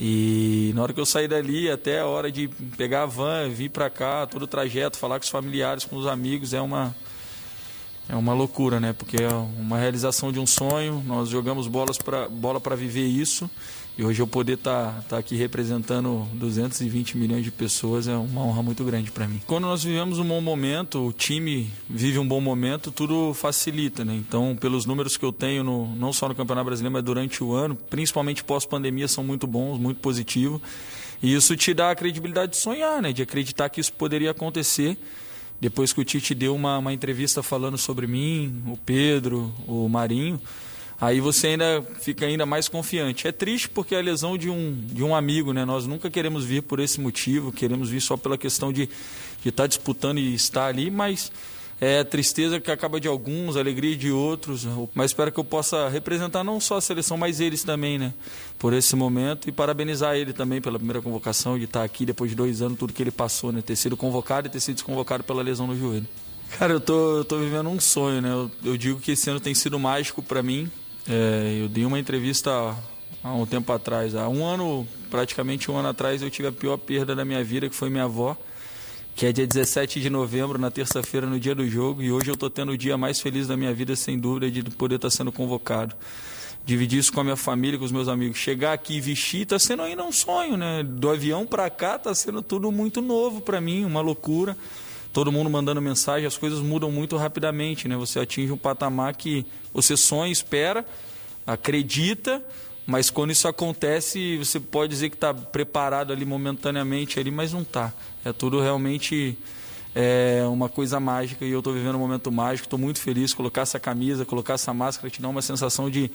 E 0.00 0.70
na 0.76 0.82
hora 0.82 0.92
que 0.92 1.00
eu 1.00 1.06
saí 1.06 1.26
dali, 1.26 1.68
até 1.68 1.98
a 1.98 2.06
hora 2.06 2.30
de 2.30 2.46
pegar 2.76 3.02
a 3.02 3.06
van, 3.06 3.48
vir 3.48 3.68
para 3.68 3.90
cá, 3.90 4.26
todo 4.26 4.42
o 4.42 4.46
trajeto, 4.46 4.96
falar 4.96 5.18
com 5.18 5.24
os 5.24 5.28
familiares, 5.28 5.84
com 5.84 5.96
os 5.96 6.06
amigos, 6.06 6.54
é 6.54 6.60
uma 6.60 6.94
é 8.08 8.14
uma 8.16 8.32
loucura, 8.32 8.80
né? 8.80 8.94
Porque 8.94 9.16
é 9.22 9.28
uma 9.28 9.76
realização 9.76 10.32
de 10.32 10.38
um 10.38 10.46
sonho. 10.46 11.02
Nós 11.04 11.28
jogamos 11.28 11.66
bolas 11.66 11.98
pra, 11.98 12.28
bola 12.28 12.58
para 12.58 12.74
viver 12.74 13.04
isso. 13.04 13.50
E 13.98 14.04
hoje 14.04 14.22
eu 14.22 14.28
poder 14.28 14.52
estar 14.52 15.04
aqui 15.10 15.34
representando 15.34 16.24
220 16.34 17.18
milhões 17.18 17.42
de 17.42 17.50
pessoas 17.50 18.06
é 18.06 18.14
uma 18.14 18.42
honra 18.42 18.62
muito 18.62 18.84
grande 18.84 19.10
para 19.10 19.26
mim. 19.26 19.40
Quando 19.44 19.64
nós 19.64 19.82
vivemos 19.82 20.20
um 20.20 20.24
bom 20.24 20.40
momento, 20.40 21.04
o 21.04 21.12
time 21.12 21.68
vive 21.90 22.16
um 22.16 22.26
bom 22.26 22.40
momento, 22.40 22.92
tudo 22.92 23.34
facilita, 23.34 24.04
né? 24.04 24.14
Então, 24.14 24.56
pelos 24.60 24.86
números 24.86 25.16
que 25.16 25.24
eu 25.24 25.32
tenho, 25.32 25.64
no, 25.64 25.96
não 25.96 26.12
só 26.12 26.28
no 26.28 26.34
Campeonato 26.36 26.66
Brasileiro, 26.66 26.92
mas 26.92 27.02
durante 27.02 27.42
o 27.42 27.52
ano, 27.52 27.74
principalmente 27.74 28.44
pós-pandemia, 28.44 29.08
são 29.08 29.24
muito 29.24 29.48
bons, 29.48 29.80
muito 29.80 29.98
positivos. 29.98 30.60
E 31.20 31.34
isso 31.34 31.56
te 31.56 31.74
dá 31.74 31.90
a 31.90 31.96
credibilidade 31.96 32.52
de 32.52 32.58
sonhar, 32.58 33.02
né? 33.02 33.12
De 33.12 33.22
acreditar 33.22 33.68
que 33.68 33.80
isso 33.80 33.92
poderia 33.92 34.30
acontecer. 34.30 34.96
Depois 35.60 35.92
que 35.92 36.00
o 36.00 36.04
Tite 36.04 36.36
deu 36.36 36.54
uma, 36.54 36.78
uma 36.78 36.92
entrevista 36.92 37.42
falando 37.42 37.76
sobre 37.76 38.06
mim, 38.06 38.62
o 38.68 38.76
Pedro, 38.76 39.52
o 39.66 39.88
Marinho, 39.88 40.40
aí 41.00 41.20
você 41.20 41.48
ainda 41.48 41.82
fica 42.00 42.26
ainda 42.26 42.46
mais 42.46 42.68
confiante. 42.68 43.26
É 43.26 43.32
triste 43.32 43.68
porque 43.68 43.94
é 43.94 43.98
a 43.98 44.02
lesão 44.02 44.36
de 44.36 44.50
um, 44.50 44.74
de 44.86 45.02
um 45.02 45.14
amigo, 45.14 45.52
né? 45.52 45.64
Nós 45.64 45.86
nunca 45.86 46.10
queremos 46.10 46.44
vir 46.44 46.62
por 46.62 46.80
esse 46.80 47.00
motivo, 47.00 47.52
queremos 47.52 47.90
vir 47.90 48.00
só 48.00 48.16
pela 48.16 48.38
questão 48.38 48.72
de 48.72 48.88
de 49.42 49.48
estar 49.48 49.66
disputando 49.66 50.18
e 50.18 50.34
estar 50.34 50.66
ali, 50.66 50.90
mas 50.90 51.30
é 51.80 52.02
tristeza 52.02 52.58
que 52.58 52.70
acaba 52.70 53.00
de 53.00 53.06
alguns, 53.06 53.56
alegria 53.56 53.96
de 53.96 54.10
outros, 54.10 54.66
mas 54.94 55.12
espero 55.12 55.30
que 55.30 55.38
eu 55.38 55.44
possa 55.44 55.88
representar 55.88 56.42
não 56.42 56.58
só 56.58 56.78
a 56.78 56.80
seleção, 56.80 57.16
mas 57.16 57.40
eles 57.40 57.62
também, 57.62 57.98
né? 57.98 58.12
Por 58.58 58.72
esse 58.72 58.96
momento 58.96 59.48
e 59.48 59.52
parabenizar 59.52 60.16
ele 60.16 60.32
também 60.32 60.60
pela 60.60 60.78
primeira 60.78 61.00
convocação, 61.00 61.56
de 61.56 61.64
estar 61.64 61.84
aqui 61.84 62.04
depois 62.04 62.30
de 62.30 62.36
dois 62.36 62.60
anos, 62.60 62.78
tudo 62.78 62.92
que 62.92 63.02
ele 63.02 63.12
passou, 63.12 63.52
né? 63.52 63.62
Ter 63.62 63.76
sido 63.76 63.96
convocado 63.96 64.48
e 64.48 64.50
ter 64.50 64.60
sido 64.60 64.74
desconvocado 64.74 65.22
pela 65.22 65.42
lesão 65.42 65.66
no 65.66 65.78
joelho. 65.78 66.06
Cara, 66.58 66.72
eu 66.72 66.80
tô, 66.80 67.18
eu 67.18 67.24
tô 67.24 67.38
vivendo 67.38 67.68
um 67.68 67.78
sonho, 67.78 68.20
né? 68.20 68.30
Eu, 68.30 68.50
eu 68.64 68.76
digo 68.76 68.98
que 68.98 69.12
esse 69.12 69.30
ano 69.30 69.38
tem 69.38 69.54
sido 69.54 69.78
mágico 69.78 70.22
para 70.22 70.42
mim. 70.42 70.68
É, 71.08 71.62
eu 71.62 71.68
dei 71.68 71.84
uma 71.84 71.98
entrevista 71.98 72.50
há 73.24 73.32
um 73.32 73.46
tempo 73.46 73.72
atrás, 73.72 74.14
há 74.14 74.28
um 74.28 74.44
ano, 74.44 74.86
praticamente 75.10 75.70
um 75.70 75.76
ano 75.76 75.88
atrás, 75.88 76.22
eu 76.22 76.30
tive 76.30 76.48
a 76.48 76.52
pior 76.52 76.76
perda 76.76 77.14
da 77.16 77.24
minha 77.24 77.42
vida, 77.42 77.68
que 77.68 77.74
foi 77.74 77.88
minha 77.88 78.04
avó 78.04 78.36
que 79.18 79.26
é 79.26 79.32
dia 79.32 79.48
17 79.48 80.00
de 80.00 80.08
novembro, 80.08 80.60
na 80.60 80.70
terça-feira, 80.70 81.26
no 81.26 81.40
dia 81.40 81.52
do 81.52 81.68
jogo, 81.68 82.00
e 82.00 82.12
hoje 82.12 82.30
eu 82.30 82.34
estou 82.34 82.48
tendo 82.48 82.70
o 82.70 82.78
dia 82.78 82.96
mais 82.96 83.18
feliz 83.18 83.48
da 83.48 83.56
minha 83.56 83.74
vida, 83.74 83.96
sem 83.96 84.16
dúvida, 84.16 84.48
de 84.48 84.62
poder 84.62 84.94
estar 84.94 85.10
sendo 85.10 85.32
convocado. 85.32 85.92
Dividir 86.64 87.00
isso 87.00 87.12
com 87.12 87.18
a 87.18 87.24
minha 87.24 87.34
família, 87.34 87.76
com 87.76 87.84
os 87.84 87.90
meus 87.90 88.06
amigos. 88.06 88.38
Chegar 88.38 88.72
aqui 88.72 88.98
e 88.98 89.00
vestir, 89.00 89.42
está 89.42 89.58
sendo 89.58 89.82
ainda 89.82 90.04
um 90.04 90.12
sonho, 90.12 90.56
né? 90.56 90.84
Do 90.84 91.10
avião 91.10 91.44
para 91.44 91.68
cá, 91.68 91.96
está 91.96 92.14
sendo 92.14 92.42
tudo 92.42 92.70
muito 92.70 93.02
novo 93.02 93.40
para 93.40 93.60
mim, 93.60 93.84
uma 93.84 94.00
loucura. 94.00 94.56
Todo 95.12 95.32
mundo 95.32 95.48
mandando 95.48 95.80
mensagem, 95.80 96.26
as 96.26 96.36
coisas 96.36 96.60
mudam 96.60 96.90
muito 96.90 97.16
rapidamente, 97.16 97.88
né? 97.88 97.96
Você 97.96 98.18
atinge 98.20 98.52
um 98.52 98.58
patamar 98.58 99.16
que 99.16 99.44
você 99.72 99.96
sonha, 99.96 100.30
espera, 100.30 100.84
acredita, 101.46 102.42
mas 102.86 103.10
quando 103.10 103.30
isso 103.30 103.48
acontece, 103.48 104.36
você 104.36 104.58
pode 104.58 104.90
dizer 104.90 105.10
que 105.10 105.16
está 105.16 105.32
preparado 105.34 106.12
ali 106.12 106.24
momentaneamente 106.24 107.18
ali, 107.20 107.30
mas 107.30 107.52
não 107.52 107.62
está. 107.62 107.92
É 108.24 108.32
tudo 108.32 108.60
realmente 108.60 109.36
é 109.94 110.44
uma 110.46 110.68
coisa 110.68 111.00
mágica 111.00 111.44
e 111.44 111.50
eu 111.50 111.58
estou 111.58 111.72
vivendo 111.72 111.96
um 111.96 111.98
momento 111.98 112.30
mágico. 112.30 112.66
Estou 112.66 112.78
muito 112.78 113.00
feliz. 113.00 113.34
Colocar 113.34 113.62
essa 113.62 113.80
camisa, 113.80 114.24
colocar 114.24 114.54
essa 114.54 114.72
máscara 114.72 115.10
te 115.10 115.20
dá 115.20 115.28
uma 115.28 115.42
sensação 115.42 115.90
de, 115.90 116.10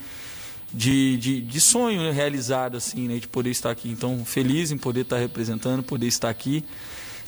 de, 0.74 1.18
de, 1.18 1.42
de 1.42 1.62
sonho 1.62 2.12
realizado, 2.12 2.78
assim, 2.78 3.08
né, 3.08 3.18
de 3.18 3.28
poder 3.28 3.50
estar 3.50 3.72
aqui. 3.72 3.90
Então, 3.90 4.24
feliz 4.26 4.72
em 4.72 4.78
poder 4.78 5.02
estar 5.02 5.18
representando, 5.18 5.84
poder 5.84 6.08
estar 6.08 6.30
aqui. 6.30 6.64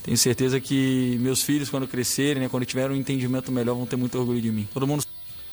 Tenho 0.05 0.17
certeza 0.19 0.59
que 0.61 1.17
meus 1.19 1.41
filhos, 1.41 1.67
quando 1.67 1.87
crescerem, 1.87 2.43
né, 2.43 2.47
quando 2.47 2.63
tiverem 2.63 2.95
um 2.95 2.99
entendimento 2.99 3.51
melhor, 3.51 3.73
vão 3.73 3.87
ter 3.87 3.95
muito 3.95 4.15
orgulho 4.19 4.39
de 4.39 4.51
mim. 4.51 4.67
Todo 4.71 4.85
mundo 4.85 5.03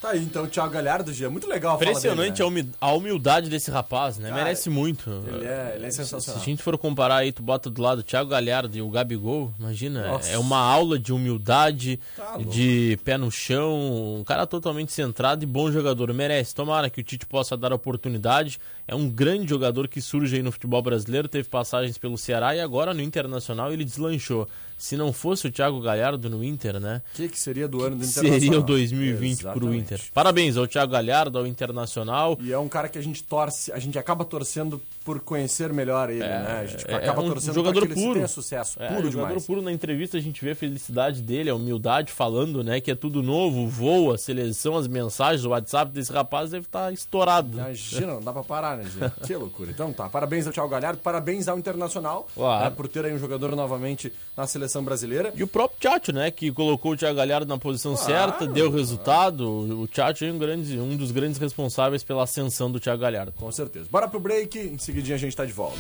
Tá 0.03 0.11
aí 0.11 0.19
então 0.25 0.43
o 0.43 0.49
Thiago 0.49 0.73
Galhardo, 0.73 1.13
Gia. 1.13 1.31
Muito 1.31 1.49
legal 1.49 1.77
Impressionante 1.77 2.33
dele, 2.39 2.43
a 2.43 2.47
humi- 2.47 2.71
a 2.81 2.93
humildade 2.93 3.49
desse 3.49 3.71
rapaz, 3.71 4.19
né? 4.19 4.31
Cara, 4.31 4.43
Merece 4.43 4.69
muito. 4.69 5.09
Ele 5.29 5.47
é, 5.47 5.73
ele 5.77 5.87
é 5.87 5.91
Se 5.93 5.99
sensacional. 5.99 6.43
a 6.43 6.45
gente 6.45 6.61
for 6.61 6.77
comparar 6.77 7.19
aí, 7.19 7.31
tu 7.31 7.41
bota 7.41 7.71
do 7.71 7.81
lado 7.81 8.01
o 8.01 8.03
Thiago 8.03 8.29
Galhardo 8.29 8.77
e 8.77 8.83
o 8.83 8.91
Gabigol, 8.91 9.55
imagina, 9.61 10.09
Nossa. 10.09 10.29
é 10.29 10.37
uma 10.39 10.59
aula 10.59 10.99
de 10.99 11.13
humildade, 11.13 12.01
Tá 12.17 12.37
de 12.39 12.99
pé 13.05 13.17
no 13.17 13.31
chão, 13.31 14.17
um 14.19 14.25
cara 14.25 14.45
totalmente 14.45 14.93
centrado 14.93 15.45
e 15.45 15.47
bom 15.47 15.71
jogador. 15.71 16.13
Merece, 16.13 16.53
tomara 16.53 16.91
que 16.91 17.01
o 17.01 17.05
Tite 17.05 17.25
possa 17.25 17.57
dar 17.57 17.71
a 17.71 17.77
oportunidade. 17.77 18.59
É 18.89 18.97
um 18.97 19.09
grande 19.09 19.49
jogador 19.49 19.87
que 19.87 20.01
surge 20.01 20.35
aí 20.35 20.43
no 20.43 20.51
futebol 20.51 20.83
brasileiro, 20.83 21.29
teve 21.29 21.49
passagens 21.49 21.97
pelo 21.97 22.19
Ceará 22.19 22.57
e 22.57 22.61
agora 22.61 22.93
no 22.93 23.01
Internacional 23.01 23.73
ele 23.73 23.85
deslanchou. 23.85 24.49
Se 24.77 24.97
não 24.97 25.13
fosse 25.13 25.47
o 25.47 25.51
Thiago 25.53 25.81
Galhardo 25.81 26.29
no 26.29 26.43
Inter, 26.43 26.81
né? 26.81 27.01
O 27.13 27.17
que, 27.17 27.29
que 27.29 27.39
seria 27.39 27.69
do 27.69 27.85
ano 27.85 27.95
do 27.95 28.05
Internacional? 28.05 28.41
Seria 28.41 28.59
o 28.59 28.63
2020 28.65 29.39
pro 29.39 29.51
Exatamente. 29.53 29.79
Inter. 29.79 29.92
Parabéns 30.13 30.57
ao 30.57 30.67
Thiago 30.67 30.93
Galhardo, 30.93 31.39
ao 31.39 31.47
Internacional. 31.47 32.39
E 32.41 32.53
é 32.53 32.59
um 32.59 32.69
cara 32.69 32.89
que 32.89 32.99
a 32.99 33.03
gente 33.03 33.23
torce, 33.23 33.73
a 33.73 33.79
gente 33.79 33.99
acaba 33.99 34.25
torcendo 34.25 34.81
por 35.05 35.21
conhecer 35.21 35.73
melhor 35.73 36.11
ele, 36.11 36.21
né? 36.21 36.61
A 36.63 36.67
gente 36.67 36.91
é- 36.91 36.95
acaba 36.95 37.23
é 37.23 37.25
um 37.25 37.29
torcendo 37.29 37.55
jogador 37.55 37.87
que 37.87 37.95
puro. 37.95 38.15
tenha 38.15 38.29
sucesso. 38.29 38.83
É, 38.83 38.89
puro 38.89 39.11
jogador 39.11 39.29
demais. 39.29 39.47
puro 39.47 39.63
na 39.63 39.73
entrevista 39.73 40.17
a 40.17 40.21
gente 40.21 40.43
vê 40.45 40.53
a 40.53 40.55
felicidade 40.57 41.21
dele, 41.21 41.51
a 41.51 41.55
humildade 41.55 42.11
falando, 42.13 42.65
né, 42.65 42.81
que 42.81 42.91
é 42.91 42.95
tudo 42.95 43.23
novo, 43.23 43.67
voa, 43.69 44.17
seleção, 44.17 44.77
as 44.77 44.87
mensagens, 44.89 45.45
o 45.45 45.51
WhatsApp 45.51 45.93
desse 45.93 46.13
rapaz 46.13 46.51
deve 46.51 46.67
estar 46.67 46.93
estourado. 46.93 47.59
Imagina, 47.59 48.15
não 48.15 48.21
dá 48.23 48.33
pra 48.33 48.43
parar, 48.43 48.77
né, 48.77 48.85
gente? 48.85 49.27
Que 49.27 49.37
loucura. 49.37 49.71
Então 49.71 49.93
tá, 49.93 50.09
parabéns 50.09 50.47
ao 50.47 50.53
Thiago 50.53 50.69
Galhardo, 50.69 51.01
parabéns 51.01 51.49
ao 51.49 51.59
Internacional 51.59 52.27
né, 52.37 52.71
por 52.75 52.89
ter 52.89 53.05
aí 53.05 53.13
um 53.13 53.19
jogador 53.19 53.55
novamente 53.55 54.13
na 54.37 54.47
seleção 54.47 54.83
brasileira. 54.83 55.33
E 55.35 55.43
o 55.43 55.47
próprio 55.47 55.79
Tchatcho, 55.81 56.13
né, 56.13 56.31
que 56.31 56.51
colocou 56.51 56.93
o 56.93 56.97
Thiago 56.97 57.17
Galhardo 57.17 57.47
na 57.47 57.59
posição 57.59 57.95
Claro, 57.95 58.11
certa, 58.13 58.47
deu 58.47 58.71
resultado, 58.71 59.47
o 59.49 59.83
o 59.83 59.89
Tchatcho 59.89 60.25
é 60.25 60.33
um, 60.33 60.39
grande, 60.39 60.79
um 60.79 60.97
dos 60.97 61.11
grandes 61.11 61.39
responsáveis 61.39 62.05
pela 62.05 62.23
ascensão 62.23 62.71
do 62.71 62.79
Thiago 62.79 63.03
Galhardo. 63.03 63.33
Com 63.33 63.51
certeza. 63.51 63.89
Bora 63.91 64.07
pro 64.07 64.21
break, 64.21 64.59
em 64.59 64.79
seguidinho 64.93 65.15
a 65.15 65.19
gente 65.19 65.35
tá 65.35 65.47
de 65.47 65.53
volta. 65.53 65.79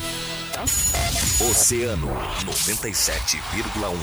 Oceano 1.50 2.09
97,1. 2.45 3.97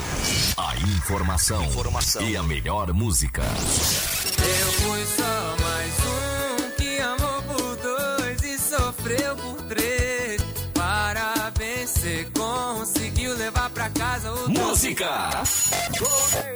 A 0.57 0.75
informação, 0.77 1.63
informação 1.65 2.21
e 2.21 2.37
a 2.37 2.43
melhor 2.43 2.93
música. 2.93 3.41
Eu 3.41 4.71
fui 4.73 5.03
só 5.05 5.55
mais 5.63 5.93
um 6.05 6.69
que 6.77 6.99
amou 6.99 7.41
por 7.43 7.75
dois 7.77 8.43
e 8.43 8.59
sofreu 8.59 9.35
por 9.35 9.61
três. 9.63 10.39
Parabéns, 10.75 11.89
você 11.89 12.27
conseguiu 12.35 13.33
levar 13.35 13.71
pra 13.71 13.89
casa 13.89 14.31
o 14.31 14.47
Música! 14.49 15.43
se 15.45 16.48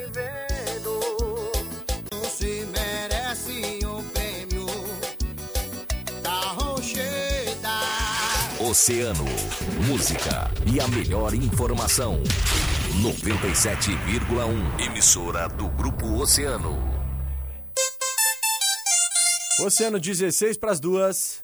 Oceano, 8.73 9.25
música 9.87 10.49
e 10.65 10.79
a 10.79 10.87
melhor 10.87 11.31
informação. 11.35 12.19
97,1. 13.03 14.83
Emissora 14.83 15.47
do 15.47 15.69
Grupo 15.69 16.07
Oceano. 16.19 16.75
Oceano 19.59 19.99
16 19.99 20.57
pras 20.57 20.79
duas. 20.79 21.43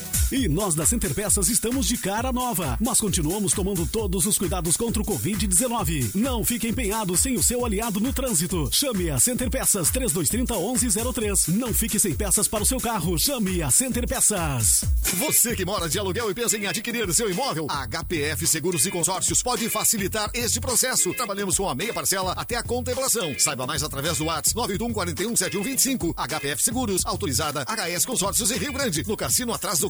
E 0.31 0.47
nós 0.47 0.73
da 0.73 0.85
Center 0.85 1.13
Peças 1.13 1.49
estamos 1.49 1.85
de 1.85 1.97
cara 1.97 2.31
nova, 2.31 2.77
mas 2.79 3.01
continuamos 3.01 3.51
tomando 3.51 3.85
todos 3.85 4.25
os 4.25 4.37
cuidados 4.37 4.77
contra 4.77 5.01
o 5.01 5.05
Covid-19. 5.05 6.15
Não 6.15 6.45
fique 6.45 6.69
empenhado 6.69 7.17
sem 7.17 7.35
o 7.35 7.43
seu 7.43 7.65
aliado 7.65 7.99
no 7.99 8.13
trânsito. 8.13 8.69
Chame 8.71 9.09
a 9.09 9.19
Center 9.19 9.49
Peças 9.49 9.91
3230 9.91 10.55
1103. 10.55 11.47
Não 11.49 11.73
fique 11.73 11.99
sem 11.99 12.15
peças 12.15 12.47
para 12.47 12.63
o 12.63 12.65
seu 12.65 12.79
carro. 12.79 13.19
Chame 13.19 13.61
a 13.61 13.69
Center 13.69 14.07
Peças. 14.07 14.85
Você 15.15 15.53
que 15.53 15.65
mora 15.65 15.89
de 15.89 15.99
aluguel 15.99 16.31
e 16.31 16.33
pensa 16.33 16.57
em 16.57 16.65
adquirir 16.65 17.13
seu 17.13 17.29
imóvel, 17.29 17.67
a 17.69 17.85
HPF 17.85 18.47
Seguros 18.47 18.85
e 18.85 18.91
Consórcios 18.91 19.43
pode 19.43 19.67
facilitar 19.69 20.31
este 20.33 20.61
processo. 20.61 21.13
Trabalhamos 21.13 21.57
com 21.57 21.67
a 21.67 21.75
meia 21.75 21.93
parcela 21.93 22.31
até 22.37 22.55
a 22.55 22.63
contemplação. 22.63 23.37
Saiba 23.37 23.67
mais 23.67 23.83
através 23.83 24.17
do 24.17 24.25
WhatsApp 24.25 24.55
981 24.55 24.93
41 24.93 25.35
7125. 25.35 26.15
HPF 26.15 26.63
Seguros, 26.63 27.05
autorizada 27.05 27.65
HS 27.65 28.05
Consórcios 28.05 28.49
em 28.49 28.57
Rio 28.57 28.71
Grande, 28.71 29.03
no 29.05 29.17
cassino 29.17 29.53
atrás 29.53 29.79
do 29.79 29.89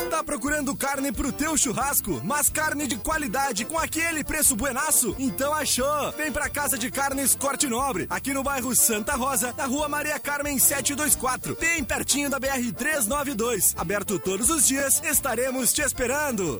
Tá 0.21 0.25
procurando 0.25 0.75
carne 0.75 1.11
pro 1.11 1.31
teu 1.31 1.57
churrasco, 1.57 2.21
mas 2.23 2.47
carne 2.47 2.85
de 2.85 2.95
qualidade 2.95 3.65
com 3.65 3.75
aquele 3.75 4.23
preço 4.23 4.55
buenaço? 4.55 5.15
Então 5.17 5.51
achou! 5.51 6.11
Vem 6.11 6.31
pra 6.31 6.47
Casa 6.47 6.77
de 6.77 6.91
Carnes 6.91 7.33
Corte 7.33 7.67
Nobre, 7.67 8.05
aqui 8.07 8.31
no 8.31 8.43
bairro 8.43 8.75
Santa 8.75 9.15
Rosa, 9.15 9.51
na 9.57 9.65
rua 9.65 9.89
Maria 9.89 10.19
Carmen 10.19 10.59
724, 10.59 11.57
bem 11.59 11.83
pertinho 11.83 12.29
da 12.29 12.39
BR 12.39 12.71
392. 12.77 13.73
Aberto 13.75 14.19
todos 14.19 14.51
os 14.51 14.67
dias, 14.67 15.01
estaremos 15.03 15.73
te 15.73 15.81
esperando. 15.81 16.59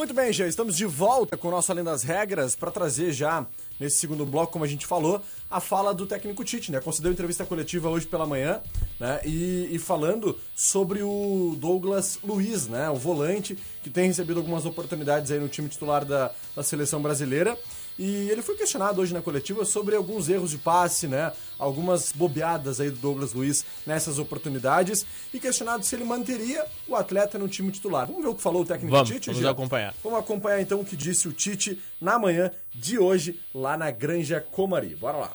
Muito 0.00 0.14
bem, 0.14 0.32
já 0.32 0.46
estamos 0.46 0.78
de 0.78 0.86
volta 0.86 1.36
com 1.36 1.48
o 1.48 1.50
nosso 1.50 1.70
Além 1.70 1.84
das 1.84 2.02
Regras 2.02 2.56
para 2.56 2.70
trazer 2.70 3.12
já, 3.12 3.46
nesse 3.78 3.98
segundo 3.98 4.24
bloco, 4.24 4.50
como 4.50 4.64
a 4.64 4.66
gente 4.66 4.86
falou, 4.86 5.20
a 5.50 5.60
fala 5.60 5.92
do 5.92 6.06
técnico 6.06 6.42
Tite, 6.42 6.72
né? 6.72 6.80
Concedeu 6.80 7.12
entrevista 7.12 7.44
coletiva 7.44 7.90
hoje 7.90 8.06
pela 8.06 8.24
manhã, 8.24 8.62
né? 8.98 9.20
E, 9.26 9.68
e 9.70 9.78
falando 9.78 10.38
sobre 10.56 11.02
o 11.02 11.54
Douglas 11.58 12.18
Luiz, 12.24 12.66
né? 12.66 12.88
O 12.88 12.94
volante, 12.94 13.58
que 13.82 13.90
tem 13.90 14.06
recebido 14.06 14.38
algumas 14.38 14.64
oportunidades 14.64 15.30
aí 15.30 15.38
no 15.38 15.48
time 15.48 15.68
titular 15.68 16.02
da, 16.02 16.30
da 16.56 16.62
seleção 16.62 17.02
brasileira. 17.02 17.58
E 18.02 18.30
ele 18.30 18.40
foi 18.40 18.56
questionado 18.56 18.98
hoje 19.02 19.12
na 19.12 19.20
coletiva 19.20 19.62
sobre 19.66 19.94
alguns 19.94 20.30
erros 20.30 20.52
de 20.52 20.56
passe, 20.56 21.06
né? 21.06 21.30
Algumas 21.58 22.12
bobeadas 22.12 22.80
aí 22.80 22.88
do 22.88 22.96
Douglas 22.96 23.34
Luiz 23.34 23.62
nessas 23.86 24.18
oportunidades 24.18 25.04
e 25.34 25.38
questionado 25.38 25.84
se 25.84 25.96
ele 25.96 26.04
manteria 26.04 26.64
o 26.88 26.96
atleta 26.96 27.38
no 27.38 27.46
time 27.46 27.70
titular. 27.70 28.06
Vamos 28.06 28.22
ver 28.22 28.28
o 28.30 28.34
que 28.34 28.40
falou 28.40 28.62
o 28.62 28.64
técnico 28.64 28.90
Vamos, 28.90 29.10
Tite? 29.10 29.26
vamos 29.26 29.42
Gia? 29.42 29.50
acompanhar. 29.50 29.94
Vamos 30.02 30.18
acompanhar 30.18 30.62
então 30.62 30.80
o 30.80 30.84
que 30.84 30.96
disse 30.96 31.28
o 31.28 31.32
Tite 31.34 31.78
na 32.00 32.18
manhã 32.18 32.50
de 32.74 32.98
hoje 32.98 33.38
lá 33.54 33.76
na 33.76 33.90
Granja 33.90 34.40
Comari. 34.40 34.96
Bora 34.96 35.18
lá. 35.18 35.32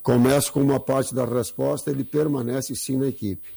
Começo 0.00 0.52
com 0.52 0.60
uma 0.60 0.78
parte 0.78 1.12
da 1.12 1.24
resposta, 1.24 1.90
ele 1.90 2.04
permanece 2.04 2.76
sim 2.76 2.96
na 2.96 3.08
equipe. 3.08 3.52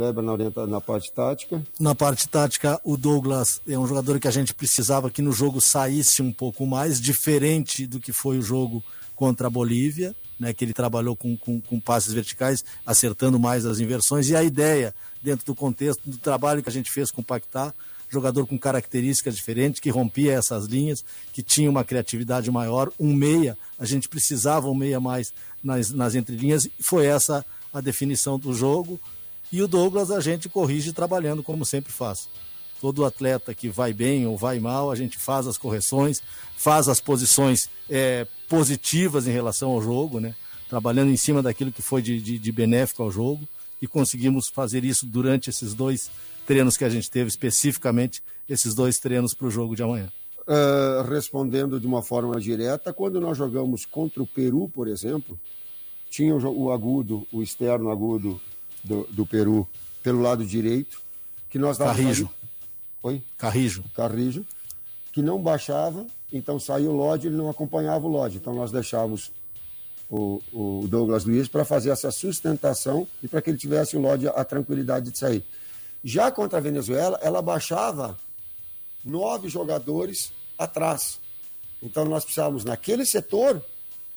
Kleber 0.00 0.24
na, 0.24 0.32
orienta... 0.32 0.66
na 0.66 0.80
parte 0.80 1.12
tática. 1.12 1.62
Na 1.78 1.94
parte 1.94 2.26
tática, 2.26 2.80
o 2.82 2.96
Douglas 2.96 3.60
é 3.68 3.78
um 3.78 3.86
jogador 3.86 4.18
que 4.18 4.26
a 4.26 4.30
gente 4.30 4.54
precisava 4.54 5.10
que 5.10 5.20
no 5.20 5.30
jogo 5.30 5.60
saísse 5.60 6.22
um 6.22 6.32
pouco 6.32 6.64
mais, 6.66 6.98
diferente 6.98 7.86
do 7.86 8.00
que 8.00 8.10
foi 8.10 8.38
o 8.38 8.42
jogo 8.42 8.82
contra 9.14 9.48
a 9.48 9.50
Bolívia, 9.50 10.16
né, 10.38 10.54
que 10.54 10.64
ele 10.64 10.72
trabalhou 10.72 11.14
com, 11.14 11.36
com, 11.36 11.60
com 11.60 11.78
passes 11.78 12.14
verticais, 12.14 12.64
acertando 12.86 13.38
mais 13.38 13.66
as 13.66 13.78
inversões. 13.78 14.30
E 14.30 14.34
a 14.34 14.42
ideia, 14.42 14.94
dentro 15.22 15.44
do 15.44 15.54
contexto 15.54 16.00
do 16.08 16.16
trabalho 16.16 16.62
que 16.62 16.70
a 16.70 16.72
gente 16.72 16.90
fez 16.90 17.10
com 17.10 17.20
o 17.20 17.24
Pactar, 17.24 17.74
jogador 18.08 18.46
com 18.46 18.58
características 18.58 19.36
diferentes, 19.36 19.80
que 19.80 19.90
rompia 19.90 20.32
essas 20.32 20.64
linhas, 20.64 21.04
que 21.30 21.42
tinha 21.42 21.68
uma 21.68 21.84
criatividade 21.84 22.50
maior, 22.50 22.90
um 22.98 23.12
meia, 23.12 23.56
a 23.78 23.84
gente 23.84 24.08
precisava 24.08 24.66
um 24.66 24.74
meia 24.74 24.98
mais 24.98 25.30
nas, 25.62 25.90
nas 25.90 26.14
entrelinhas, 26.14 26.66
foi 26.80 27.04
essa 27.04 27.44
a 27.72 27.82
definição 27.82 28.38
do 28.38 28.54
jogo. 28.54 28.98
E 29.52 29.62
o 29.62 29.68
Douglas 29.68 30.10
a 30.10 30.20
gente 30.20 30.48
corrige 30.48 30.92
trabalhando 30.92 31.42
como 31.42 31.64
sempre 31.64 31.92
faz. 31.92 32.28
Todo 32.80 33.04
atleta 33.04 33.54
que 33.54 33.68
vai 33.68 33.92
bem 33.92 34.26
ou 34.26 34.36
vai 34.36 34.58
mal, 34.58 34.90
a 34.90 34.94
gente 34.96 35.18
faz 35.18 35.46
as 35.46 35.58
correções, 35.58 36.22
faz 36.56 36.88
as 36.88 37.00
posições 37.00 37.68
é, 37.88 38.26
positivas 38.48 39.26
em 39.26 39.32
relação 39.32 39.70
ao 39.70 39.82
jogo, 39.82 40.20
né? 40.20 40.34
trabalhando 40.70 41.10
em 41.10 41.16
cima 41.16 41.42
daquilo 41.42 41.72
que 41.72 41.82
foi 41.82 42.00
de, 42.00 42.20
de, 42.20 42.38
de 42.38 42.52
benéfico 42.52 43.02
ao 43.02 43.10
jogo 43.10 43.46
e 43.82 43.88
conseguimos 43.88 44.48
fazer 44.48 44.84
isso 44.84 45.04
durante 45.04 45.50
esses 45.50 45.74
dois 45.74 46.08
treinos 46.46 46.76
que 46.76 46.84
a 46.84 46.88
gente 46.88 47.10
teve, 47.10 47.28
especificamente 47.28 48.22
esses 48.48 48.72
dois 48.74 48.98
treinos 48.98 49.34
para 49.34 49.48
o 49.48 49.50
jogo 49.50 49.74
de 49.74 49.82
amanhã. 49.82 50.08
Uh, 50.42 51.02
respondendo 51.08 51.78
de 51.78 51.86
uma 51.86 52.02
forma 52.02 52.40
direta, 52.40 52.92
quando 52.92 53.20
nós 53.20 53.36
jogamos 53.36 53.84
contra 53.84 54.22
o 54.22 54.26
Peru, 54.26 54.68
por 54.68 54.86
exemplo, 54.88 55.38
tinha 56.08 56.34
o, 56.34 56.64
o 56.64 56.72
agudo, 56.72 57.26
o 57.32 57.42
externo 57.42 57.90
agudo 57.90 58.40
do, 58.82 59.06
do, 59.10 59.26
Peru 59.26 59.68
pelo 60.02 60.20
lado 60.20 60.44
direito, 60.44 61.00
que 61.48 61.58
nós 61.58 61.78
Carrijo. 61.78 62.30
Oi? 63.02 63.22
Carrijo. 63.36 63.84
Carrijo. 63.94 64.44
que 65.12 65.22
não 65.22 65.40
baixava, 65.40 66.06
então 66.32 66.58
saiu 66.60 66.90
o 66.90 66.96
Lodge, 66.96 67.26
ele 67.26 67.36
não 67.36 67.50
acompanhava 67.50 68.06
o 68.06 68.10
Lodge. 68.10 68.36
Então 68.36 68.54
nós 68.54 68.70
deixávamos 68.70 69.32
o, 70.08 70.40
o 70.52 70.88
Douglas 70.88 71.24
Luiz 71.24 71.48
para 71.48 71.64
fazer 71.64 71.90
essa 71.90 72.10
sustentação 72.10 73.06
e 73.22 73.28
para 73.28 73.40
que 73.40 73.50
ele 73.50 73.58
tivesse 73.58 73.96
o 73.96 74.00
Lodge 74.00 74.28
a 74.28 74.44
tranquilidade 74.44 75.10
de 75.10 75.18
sair. 75.18 75.44
Já 76.02 76.30
contra 76.30 76.58
a 76.58 76.60
Venezuela, 76.60 77.18
ela 77.22 77.42
baixava 77.42 78.18
nove 79.04 79.48
jogadores 79.48 80.32
atrás. 80.58 81.18
Então 81.82 82.04
nós 82.04 82.24
precisávamos, 82.24 82.64
naquele 82.64 83.06
setor, 83.06 83.62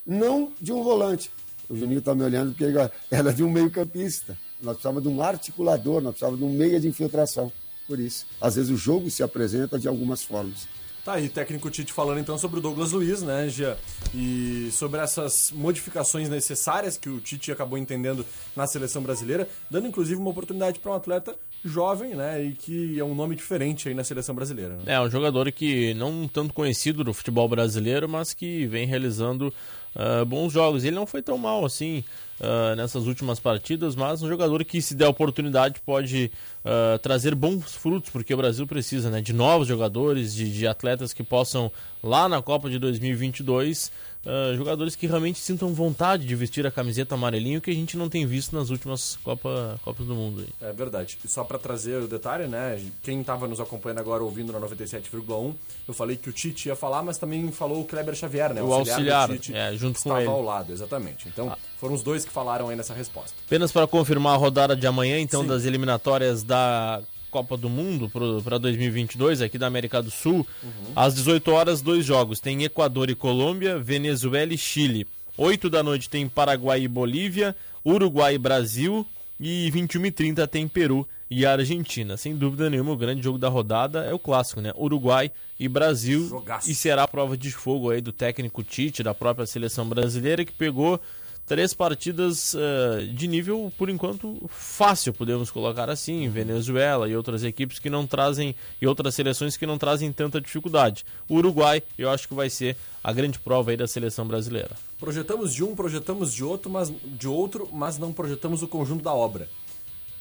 não 0.06 0.52
de 0.60 0.72
um 0.72 0.84
volante. 0.84 1.32
O 1.70 1.76
Juninho 1.76 2.00
está 2.00 2.14
me 2.14 2.24
olhando 2.24 2.54
porque 2.54 2.66
era 3.10 3.34
de 3.34 3.44
um 3.44 3.50
meio-campista. 3.50 4.38
Nós 4.64 4.78
precisávamos 4.78 5.04
de 5.04 5.10
um 5.10 5.22
articulador, 5.22 6.02
nós 6.02 6.14
precisávamos 6.14 6.40
de 6.40 6.46
um 6.46 6.58
meia 6.58 6.80
de 6.80 6.88
infiltração. 6.88 7.52
Por 7.86 8.00
isso, 8.00 8.26
às 8.40 8.56
vezes 8.56 8.72
o 8.72 8.78
jogo 8.78 9.10
se 9.10 9.22
apresenta 9.22 9.78
de 9.78 9.90
algumas 9.90 10.24
formas. 10.24 10.68
Tá 11.04 11.16
aí, 11.16 11.28
técnico 11.28 11.70
Tite 11.70 11.92
falando 11.92 12.20
então 12.20 12.38
sobre 12.38 12.60
o 12.60 12.62
Douglas 12.62 12.94
Luiz, 12.94 13.22
né, 13.22 13.50
Gia? 13.50 13.78
E 14.16 14.70
sobre 14.72 15.02
essas 15.02 15.52
modificações 15.52 16.30
necessárias 16.30 16.96
que 16.96 17.10
o 17.10 17.20
Tite 17.20 17.52
acabou 17.52 17.78
entendendo 17.78 18.26
na 18.56 18.66
seleção 18.66 19.04
brasileira, 19.04 19.50
dando 19.70 19.86
inclusive 19.86 20.18
uma 20.18 20.30
oportunidade 20.30 20.80
para 20.80 20.94
um 20.94 20.96
atleta 20.96 21.36
jovem, 21.66 22.16
né, 22.16 22.42
e 22.42 22.54
que 22.54 22.98
é 22.98 23.04
um 23.04 23.14
nome 23.14 23.36
diferente 23.36 23.90
aí 23.90 23.94
na 23.94 24.04
seleção 24.06 24.34
brasileira. 24.34 24.78
Né? 24.78 24.84
É, 24.86 25.02
um 25.02 25.10
jogador 25.10 25.52
que 25.52 25.94
não 25.94 26.26
tanto 26.26 26.54
conhecido 26.54 27.04
no 27.04 27.14
futebol 27.14 27.50
brasileiro, 27.50 28.08
mas 28.08 28.34
que 28.34 28.66
vem 28.68 28.88
realizando 28.88 29.54
uh, 29.96 30.26
bons 30.26 30.54
jogos. 30.54 30.84
Ele 30.84 30.96
não 30.96 31.06
foi 31.06 31.22
tão 31.22 31.38
mal 31.38 31.66
assim 31.66 32.04
uh, 32.40 32.76
nessas 32.76 33.06
últimas 33.06 33.40
partidas, 33.40 33.96
mas 33.96 34.22
um 34.22 34.28
jogador 34.28 34.64
que, 34.64 34.82
se 34.82 34.96
der 34.96 35.08
oportunidade, 35.08 35.82
pode 35.86 36.32
uh, 36.64 37.00
trazer 37.00 37.36
bons 37.36 37.74
frutos, 37.76 38.10
porque 38.10 38.34
o 38.34 38.38
Brasil 38.38 38.68
precisa 38.68 39.10
né, 39.10 39.22
de 39.22 39.34
novos 39.34 39.68
jogadores, 39.68 40.34
de, 40.34 40.52
de 40.52 40.68
atletas 40.68 41.14
que 41.14 41.24
possam, 41.24 41.72
lá 42.02 42.28
na 42.28 42.42
Copa 42.42 42.70
de 42.70 42.80
2022, 42.80 43.92
uh, 44.26 44.56
jogadores 44.56 44.96
que 44.96 45.08
realmente 45.08 45.40
sintam 45.40 45.74
vontade 45.74 46.26
de 46.26 46.36
vestir 46.36 46.66
a 46.66 46.72
camiseta 46.72 47.16
amarelinho 47.16 47.62
que 47.62 47.72
a 47.72 47.74
gente 47.74 47.98
não 47.98 48.10
tem 48.10 48.26
visto 48.26 48.56
nas 48.56 48.70
últimas 48.70 49.18
Copa, 49.24 49.80
Copas 49.84 50.06
do 50.06 50.16
Mundo. 50.16 50.42
Aí. 50.42 50.70
É 50.70 50.74
verdade. 50.74 51.18
E 51.24 51.28
só 51.28 51.44
para 51.44 51.58
trazer 51.58 52.02
o 52.02 52.08
detalhe, 52.08 52.48
né? 52.48 52.82
Quem 53.02 53.22
estava 53.22 53.48
nos 53.48 53.60
acompanhando 53.60 54.00
agora 54.00 54.24
ouvindo 54.24 54.52
na 54.52 54.60
97,1, 54.60 55.54
eu 55.88 55.94
falei 55.94 56.18
que 56.18 56.30
o 56.30 56.34
Tite 56.34 56.70
ia 56.70 56.76
falar, 56.76 57.04
mas 57.04 57.18
também 57.18 57.52
falou 57.52 57.82
o 57.82 57.86
Kleber 57.86 58.16
Xavier, 58.16 58.54
né? 58.54 58.62
O, 58.62 58.68
o 58.68 58.74
auxiliar, 58.74 59.28
do 59.28 59.38
Tite, 59.38 59.56
é, 59.56 59.74
junto 59.74 60.02
com 60.02 60.10
estava 60.10 60.22
ele. 60.22 60.30
ao 60.30 60.42
lado, 60.42 60.72
exatamente. 60.72 61.28
Então, 61.28 61.50
ah. 61.50 61.58
foram 61.80 61.94
os 61.94 62.04
dois 62.04 62.26
que 62.26 62.32
falaram 62.32 62.70
aí 62.70 62.76
nessa 62.76 62.94
resposta. 62.94 63.34
Apenas 63.46 63.72
para 63.72 63.88
confirmar 63.88 64.34
a 64.34 64.38
rodada 64.38 64.76
de 64.76 64.88
amanhã, 64.88 65.20
então, 65.20 65.42
Sim. 65.42 65.48
das 65.48 65.66
eliminatórias 65.66 66.44
da 66.44 67.02
Copa 67.34 67.58
do 67.58 67.68
Mundo 67.68 68.12
para 68.44 68.60
2022 68.60 69.42
aqui 69.42 69.58
da 69.58 69.66
América 69.66 70.04
do 70.04 70.12
Sul. 70.12 70.46
Uhum. 70.62 70.94
Às 70.96 71.16
18 71.16 71.50
horas, 71.50 71.82
dois 71.82 72.06
jogos. 72.06 72.40
Tem 72.40 72.64
Equador 72.64 73.10
e 73.10 73.16
Colômbia, 73.16 73.80
Venezuela 73.80 74.54
e 74.54 74.58
Chile. 74.58 75.08
8 75.36 75.68
da 75.68 75.82
noite 75.82 76.12
tem 76.12 76.30
Paraguai 76.30 76.84
e 76.84 76.88
Bolívia, 76.88 77.56
Uruguai 77.84 78.36
e 78.36 78.38
Brasil. 78.38 79.04
E 79.40 79.72
21h30 79.74 80.48
tem 80.48 80.68
Peru 80.68 81.08
e 81.28 81.44
Argentina. 81.44 82.16
Sem 82.18 82.36
dúvida 82.36 82.70
nenhuma, 82.70 82.92
o 82.92 82.98
grande 82.98 83.24
jogo 83.24 83.40
da 83.40 83.50
rodada 83.50 84.04
é 84.04 84.14
o 84.14 84.20
clássico, 84.20 84.62
né? 84.62 84.72
Uruguai 84.78 85.32
e 85.60 85.68
Brasil. 85.68 86.30
Jogaço. 86.30 86.70
E 86.70 86.76
será 86.76 87.02
a 87.02 87.08
prova 87.08 87.36
de 87.36 87.50
fogo 87.50 87.90
aí 87.90 88.00
do 88.00 88.12
técnico 88.12 88.64
Tite, 88.64 89.02
da 89.02 89.16
própria 89.16 89.48
seleção 89.48 89.90
brasileira, 89.90 90.46
que 90.46 90.52
pegou 90.52 91.02
três 91.46 91.74
partidas 91.74 92.54
uh, 92.54 93.06
de 93.14 93.28
nível, 93.28 93.72
por 93.78 93.90
enquanto, 93.90 94.42
fácil, 94.50 95.14
podemos 95.14 95.52
colocar 95.52 95.90
assim, 95.90 96.28
Venezuela 96.30 97.08
e 97.08 97.16
outras 97.16 97.44
equipes 97.44 97.80
que 97.80 97.90
não 97.90 98.08
trazem, 98.08 98.56
e 98.82 98.88
outras 98.88 99.16
seleções 99.16 99.58
que 99.58 99.66
não 99.66 99.78
trazem 99.78 100.12
tanta 100.12 100.40
dificuldade. 100.40 101.06
O 101.28 101.36
Uruguai, 101.36 101.84
eu 101.98 102.10
acho 102.10 102.28
que 102.28 102.34
vai 102.34 102.50
ser 102.50 102.76
a 103.04 103.12
grande 103.12 103.40
prova 103.40 103.72
aí 103.72 103.78
da 103.78 103.88
seleção 103.88 104.26
brasileira. 104.26 104.72
Projetamos 105.00 105.54
de 105.54 105.64
um, 105.64 105.76
projetamos 105.76 106.34
de 106.34 106.44
outro, 106.44 106.72
mas, 106.72 106.92
de 107.04 107.28
outro, 107.28 107.68
mas 107.72 107.98
não 107.98 108.14
projetamos 108.14 108.64
o 108.64 108.68
conjunto 108.68 109.04
da 109.04 109.14
obra. 109.14 109.50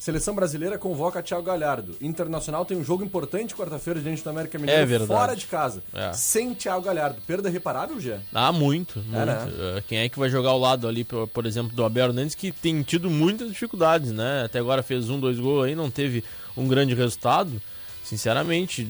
Seleção 0.03 0.35
brasileira 0.35 0.77
convoca 0.77 1.23
Thiago 1.23 1.45
Galhardo. 1.45 1.95
Internacional 2.01 2.65
tem 2.65 2.77
um 2.77 2.83
jogo 2.83 3.05
importante 3.05 3.55
quarta-feira 3.55 4.01
diante 4.01 4.21
do 4.21 4.31
América 4.31 4.59
Mineiro 4.59 4.83
é 4.83 4.85
verdade. 4.85 5.07
fora 5.07 5.37
de 5.37 5.47
casa. 5.47 5.81
É. 5.95 6.13
Sem 6.13 6.55
Thiago 6.55 6.83
Galhardo. 6.83 7.21
Perda 7.25 7.49
reparável, 7.49 8.01
Gê? 8.01 8.17
Ah, 8.35 8.51
muito. 8.51 8.99
muito. 8.99 9.17
É, 9.17 9.25
né? 9.25 9.85
Quem 9.87 9.99
é 9.99 10.09
que 10.09 10.19
vai 10.19 10.29
jogar 10.29 10.51
ao 10.51 10.59
lado 10.59 10.89
ali, 10.89 11.05
por, 11.05 11.29
por 11.29 11.47
exemplo, 11.47 11.73
do 11.77 11.85
Abel 11.85 12.07
Hernandes, 12.07 12.35
que 12.35 12.51
tem 12.51 12.83
tido 12.83 13.09
muitas 13.09 13.47
dificuldades, 13.47 14.11
né? 14.11 14.43
Até 14.45 14.59
agora 14.59 14.83
fez 14.83 15.09
um, 15.09 15.21
dois 15.21 15.39
gols 15.39 15.67
aí, 15.67 15.77
não 15.77 15.89
teve 15.89 16.25
um 16.57 16.67
grande 16.67 16.97
resultado. 16.97 17.63
Sinceramente, 18.05 18.87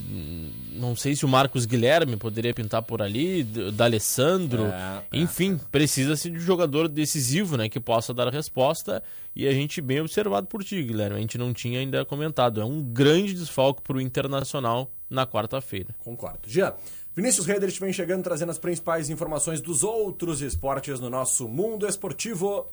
não 0.74 0.96
sei 0.96 1.14
se 1.14 1.24
o 1.24 1.28
Marcos 1.28 1.66
Guilherme 1.66 2.16
poderia 2.16 2.52
pintar 2.54 2.82
por 2.82 3.02
ali, 3.02 3.44
da 3.44 3.84
Alessandro. 3.84 4.64
É, 4.64 5.02
Enfim, 5.12 5.60
precisa-se 5.70 6.30
de 6.30 6.38
um 6.38 6.40
jogador 6.40 6.88
decisivo, 6.88 7.56
né? 7.56 7.68
Que 7.68 7.78
possa 7.78 8.14
dar 8.14 8.28
a 8.28 8.30
resposta. 8.30 9.02
E 9.36 9.46
a 9.46 9.52
gente, 9.52 9.80
bem 9.80 10.00
observado 10.00 10.46
por 10.46 10.64
ti, 10.64 10.82
Guilherme, 10.82 11.16
a 11.16 11.20
gente 11.20 11.38
não 11.38 11.52
tinha 11.52 11.78
ainda 11.78 12.04
comentado. 12.04 12.60
É 12.60 12.64
um 12.64 12.82
grande 12.82 13.34
desfalque 13.34 13.82
para 13.82 13.96
o 13.96 14.00
Internacional 14.00 14.90
na 15.08 15.26
quarta-feira. 15.26 15.94
Concordo. 15.98 16.40
Jean, 16.46 16.72
Vinícius 17.14 17.46
Redert 17.46 17.78
vem 17.78 17.92
chegando 17.92 18.22
trazendo 18.22 18.50
as 18.50 18.58
principais 18.58 19.10
informações 19.10 19.60
dos 19.60 19.82
outros 19.82 20.40
esportes 20.40 20.98
no 20.98 21.10
nosso 21.10 21.46
mundo 21.46 21.86
esportivo. 21.86 22.66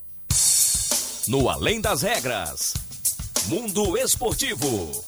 No 1.28 1.50
Além 1.50 1.82
das 1.82 2.02
Regras. 2.02 2.74
Mundo 3.50 3.98
Esportivo. 3.98 5.04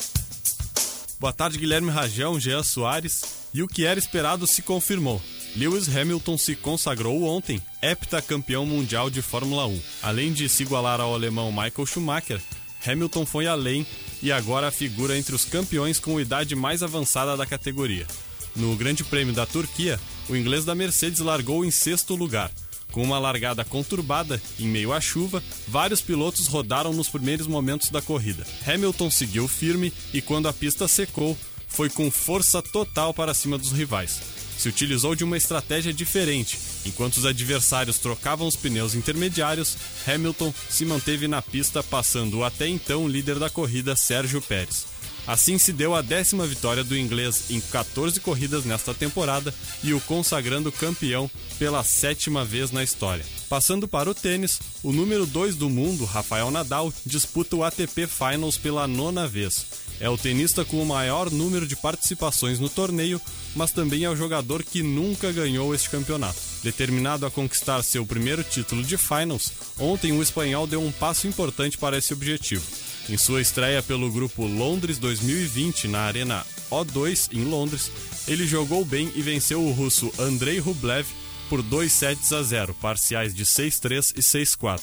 Boa 1.21 1.31
tarde, 1.31 1.59
Guilherme 1.59 1.91
Rajão, 1.91 2.39
Jean 2.39 2.63
Soares. 2.63 3.21
E 3.53 3.61
o 3.61 3.67
que 3.67 3.85
era 3.85 3.99
esperado 3.99 4.47
se 4.47 4.63
confirmou. 4.63 5.21
Lewis 5.55 5.87
Hamilton 5.87 6.35
se 6.35 6.55
consagrou 6.55 7.21
ontem 7.25 7.61
heptacampeão 7.79 8.65
mundial 8.65 9.07
de 9.07 9.21
Fórmula 9.21 9.67
1. 9.67 9.79
Além 10.01 10.33
de 10.33 10.49
se 10.49 10.63
igualar 10.63 10.99
ao 10.99 11.13
alemão 11.13 11.51
Michael 11.51 11.85
Schumacher, 11.85 12.41
Hamilton 12.83 13.23
foi 13.23 13.45
além 13.45 13.85
e 14.19 14.31
agora 14.31 14.71
figura 14.71 15.15
entre 15.15 15.35
os 15.35 15.45
campeões 15.45 15.99
com 15.99 16.19
idade 16.19 16.55
mais 16.55 16.81
avançada 16.81 17.37
da 17.37 17.45
categoria. 17.45 18.07
No 18.55 18.75
Grande 18.75 19.03
Prêmio 19.03 19.35
da 19.35 19.45
Turquia, 19.45 19.99
o 20.27 20.35
inglês 20.35 20.65
da 20.65 20.73
Mercedes 20.73 21.19
largou 21.19 21.63
em 21.63 21.69
sexto 21.69 22.15
lugar. 22.15 22.49
Com 22.91 23.03
uma 23.03 23.17
largada 23.17 23.63
conturbada, 23.63 24.41
em 24.59 24.67
meio 24.67 24.91
à 24.91 24.99
chuva, 24.99 25.41
vários 25.67 26.01
pilotos 26.01 26.47
rodaram 26.47 26.93
nos 26.93 27.07
primeiros 27.07 27.47
momentos 27.47 27.89
da 27.89 28.01
corrida. 28.01 28.45
Hamilton 28.67 29.09
seguiu 29.09 29.47
firme 29.47 29.93
e, 30.13 30.21
quando 30.21 30.47
a 30.47 30.53
pista 30.53 30.87
secou, 30.87 31.37
foi 31.67 31.89
com 31.89 32.11
força 32.11 32.61
total 32.61 33.13
para 33.13 33.33
cima 33.33 33.57
dos 33.57 33.71
rivais. 33.71 34.19
Se 34.57 34.69
utilizou 34.69 35.15
de 35.15 35.23
uma 35.23 35.37
estratégia 35.37 35.93
diferente. 35.93 36.59
Enquanto 36.85 37.17
os 37.17 37.25
adversários 37.25 37.97
trocavam 37.97 38.47
os 38.47 38.55
pneus 38.55 38.93
intermediários, 38.93 39.75
Hamilton 40.05 40.53
se 40.69 40.85
manteve 40.85 41.27
na 41.27 41.41
pista, 41.41 41.81
passando 41.81 42.39
o 42.39 42.43
até 42.43 42.67
então 42.67 43.07
líder 43.07 43.39
da 43.39 43.49
corrida, 43.49 43.95
Sérgio 43.95 44.41
Pérez. 44.41 44.90
Assim 45.27 45.57
se 45.57 45.71
deu 45.71 45.93
a 45.95 46.01
décima 46.01 46.47
vitória 46.47 46.83
do 46.83 46.97
inglês 46.97 47.49
em 47.49 47.59
14 47.59 48.19
corridas 48.19 48.65
nesta 48.65 48.93
temporada 48.93 49.53
e 49.83 49.93
o 49.93 50.01
consagrando 50.01 50.71
campeão 50.71 51.29
pela 51.59 51.83
sétima 51.83 52.43
vez 52.43 52.71
na 52.71 52.83
história. 52.83 53.25
Passando 53.47 53.87
para 53.87 54.09
o 54.09 54.15
tênis, 54.15 54.59
o 54.81 54.91
número 54.91 55.25
2 55.25 55.55
do 55.55 55.69
mundo, 55.69 56.05
Rafael 56.05 56.49
Nadal, 56.49 56.91
disputa 57.05 57.55
o 57.55 57.63
ATP 57.63 58.07
Finals 58.07 58.57
pela 58.57 58.87
nona 58.87 59.27
vez. 59.27 59.65
É 59.99 60.09
o 60.09 60.17
tenista 60.17 60.65
com 60.65 60.81
o 60.81 60.85
maior 60.85 61.29
número 61.29 61.67
de 61.67 61.75
participações 61.75 62.59
no 62.59 62.67
torneio, 62.67 63.21
mas 63.55 63.71
também 63.71 64.03
é 64.03 64.09
o 64.09 64.15
jogador 64.15 64.63
que 64.63 64.81
nunca 64.81 65.31
ganhou 65.31 65.75
este 65.75 65.91
campeonato. 65.91 66.39
Determinado 66.63 67.23
a 67.23 67.29
conquistar 67.29 67.83
seu 67.83 68.03
primeiro 68.03 68.43
título 68.43 68.83
de 68.83 68.97
Finals, 68.97 69.51
ontem 69.77 70.11
o 70.11 70.23
espanhol 70.23 70.65
deu 70.65 70.81
um 70.81 70.91
passo 70.91 71.27
importante 71.27 71.77
para 71.77 71.99
esse 71.99 72.13
objetivo. 72.13 72.63
Em 73.09 73.17
sua 73.17 73.41
estreia 73.41 73.81
pelo 73.81 74.11
grupo 74.11 74.45
Londres 74.45 74.97
2020 74.97 75.87
na 75.87 76.01
Arena 76.01 76.45
O2 76.69 77.29
em 77.33 77.43
Londres, 77.43 77.91
ele 78.27 78.47
jogou 78.47 78.85
bem 78.85 79.11
e 79.15 79.21
venceu 79.21 79.61
o 79.61 79.71
russo 79.71 80.11
Andrei 80.19 80.59
Rublev 80.59 81.07
por 81.49 81.61
2 81.61 81.91
sets 81.91 82.31
a 82.31 82.41
0, 82.41 82.73
parciais 82.75 83.33
de 83.33 83.43
6-3 83.43 84.13
e 84.15 84.21
6-4. 84.21 84.81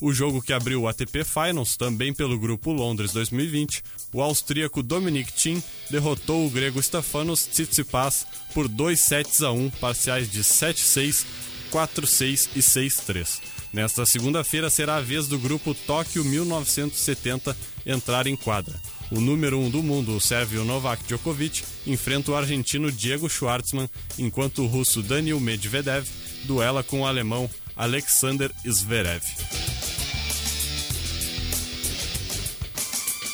O 0.00 0.12
jogo 0.12 0.40
que 0.40 0.52
abriu 0.52 0.82
o 0.82 0.88
ATP 0.88 1.24
Finals, 1.24 1.76
também 1.76 2.14
pelo 2.14 2.38
grupo 2.38 2.72
Londres 2.72 3.12
2020, 3.12 3.82
o 4.12 4.22
austríaco 4.22 4.80
Dominic 4.80 5.32
Thiem 5.32 5.62
derrotou 5.90 6.46
o 6.46 6.50
grego 6.50 6.80
Stefanos 6.80 7.44
Tsitsipas 7.44 8.24
por 8.54 8.68
2 8.68 8.98
sets 8.98 9.42
a 9.42 9.50
1, 9.50 9.70
parciais 9.70 10.30
de 10.30 10.44
7-6, 10.44 11.26
4-6 11.72 12.48
e 12.54 12.60
6-3. 12.60 13.57
Nesta 13.72 14.06
segunda-feira 14.06 14.70
será 14.70 14.96
a 14.96 15.00
vez 15.00 15.28
do 15.28 15.38
grupo 15.38 15.74
Tóquio 15.74 16.24
1970 16.24 17.56
entrar 17.84 18.26
em 18.26 18.36
quadra. 18.36 18.74
O 19.10 19.20
número 19.20 19.58
1 19.58 19.64
um 19.64 19.70
do 19.70 19.82
mundo, 19.82 20.16
o 20.16 20.20
sérvio 20.20 20.64
Novak 20.64 21.02
Djokovic, 21.04 21.62
enfrenta 21.86 22.30
o 22.30 22.36
argentino 22.36 22.92
Diego 22.92 23.28
Schwartzman, 23.28 23.88
enquanto 24.18 24.62
o 24.62 24.66
russo 24.66 25.02
Daniil 25.02 25.40
Medvedev 25.40 26.06
duela 26.44 26.82
com 26.82 27.00
o 27.00 27.06
alemão 27.06 27.48
Alexander 27.76 28.50
Zverev. 28.68 29.22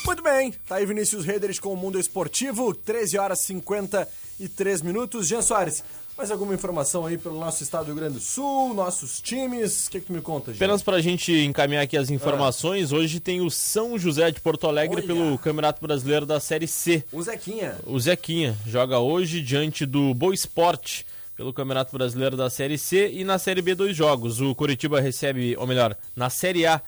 Muito 0.05 0.21
bem, 0.21 0.51
tá 0.67 0.75
aí 0.75 0.85
Vinícius 0.85 1.25
Reders 1.25 1.59
com 1.59 1.73
o 1.73 1.77
Mundo 1.77 1.99
Esportivo, 1.99 2.73
13 2.73 3.17
horas 3.17 3.39
53 3.39 4.81
minutos. 4.81 5.27
Jean 5.27 5.41
Soares, 5.41 5.83
mais 6.17 6.31
alguma 6.31 6.53
informação 6.53 7.05
aí 7.05 7.17
pelo 7.17 7.37
nosso 7.39 7.61
estado 7.61 7.85
do 7.85 7.87
Rio 7.87 7.95
Grande 7.95 8.13
do 8.15 8.19
Sul, 8.19 8.73
nossos 8.73 9.19
times? 9.19 9.87
O 9.87 9.91
que, 9.91 9.99
que 9.99 10.05
tu 10.07 10.13
me 10.13 10.21
conta, 10.21 10.51
Jean? 10.53 10.57
Apenas 10.57 10.81
pra 10.81 11.01
gente 11.01 11.31
encaminhar 11.33 11.83
aqui 11.83 11.97
as 11.97 12.09
informações, 12.09 12.91
hoje 12.91 13.19
tem 13.19 13.41
o 13.41 13.49
São 13.51 13.97
José 13.97 14.31
de 14.31 14.39
Porto 14.39 14.67
Alegre 14.67 14.97
Olha. 14.97 15.07
pelo 15.07 15.37
Campeonato 15.37 15.81
Brasileiro 15.81 16.25
da 16.25 16.39
Série 16.39 16.67
C. 16.67 17.03
O 17.11 17.21
Zequinha. 17.21 17.75
O 17.85 17.99
Zequinha 17.99 18.57
joga 18.65 18.99
hoje 18.99 19.41
diante 19.41 19.85
do 19.85 20.13
Boa 20.13 20.33
Esporte 20.33 21.05
pelo 21.35 21.53
Campeonato 21.53 21.91
Brasileiro 21.91 22.37
da 22.37 22.49
Série 22.49 22.77
C 22.77 23.11
e 23.11 23.25
na 23.25 23.37
Série 23.37 23.61
B 23.61 23.75
dois 23.75 23.95
jogos. 23.95 24.39
O 24.39 24.55
Coritiba 24.55 25.01
recebe, 25.01 25.57
ou 25.57 25.67
melhor, 25.67 25.97
na 26.15 26.29
Série 26.29 26.65
A 26.65 26.81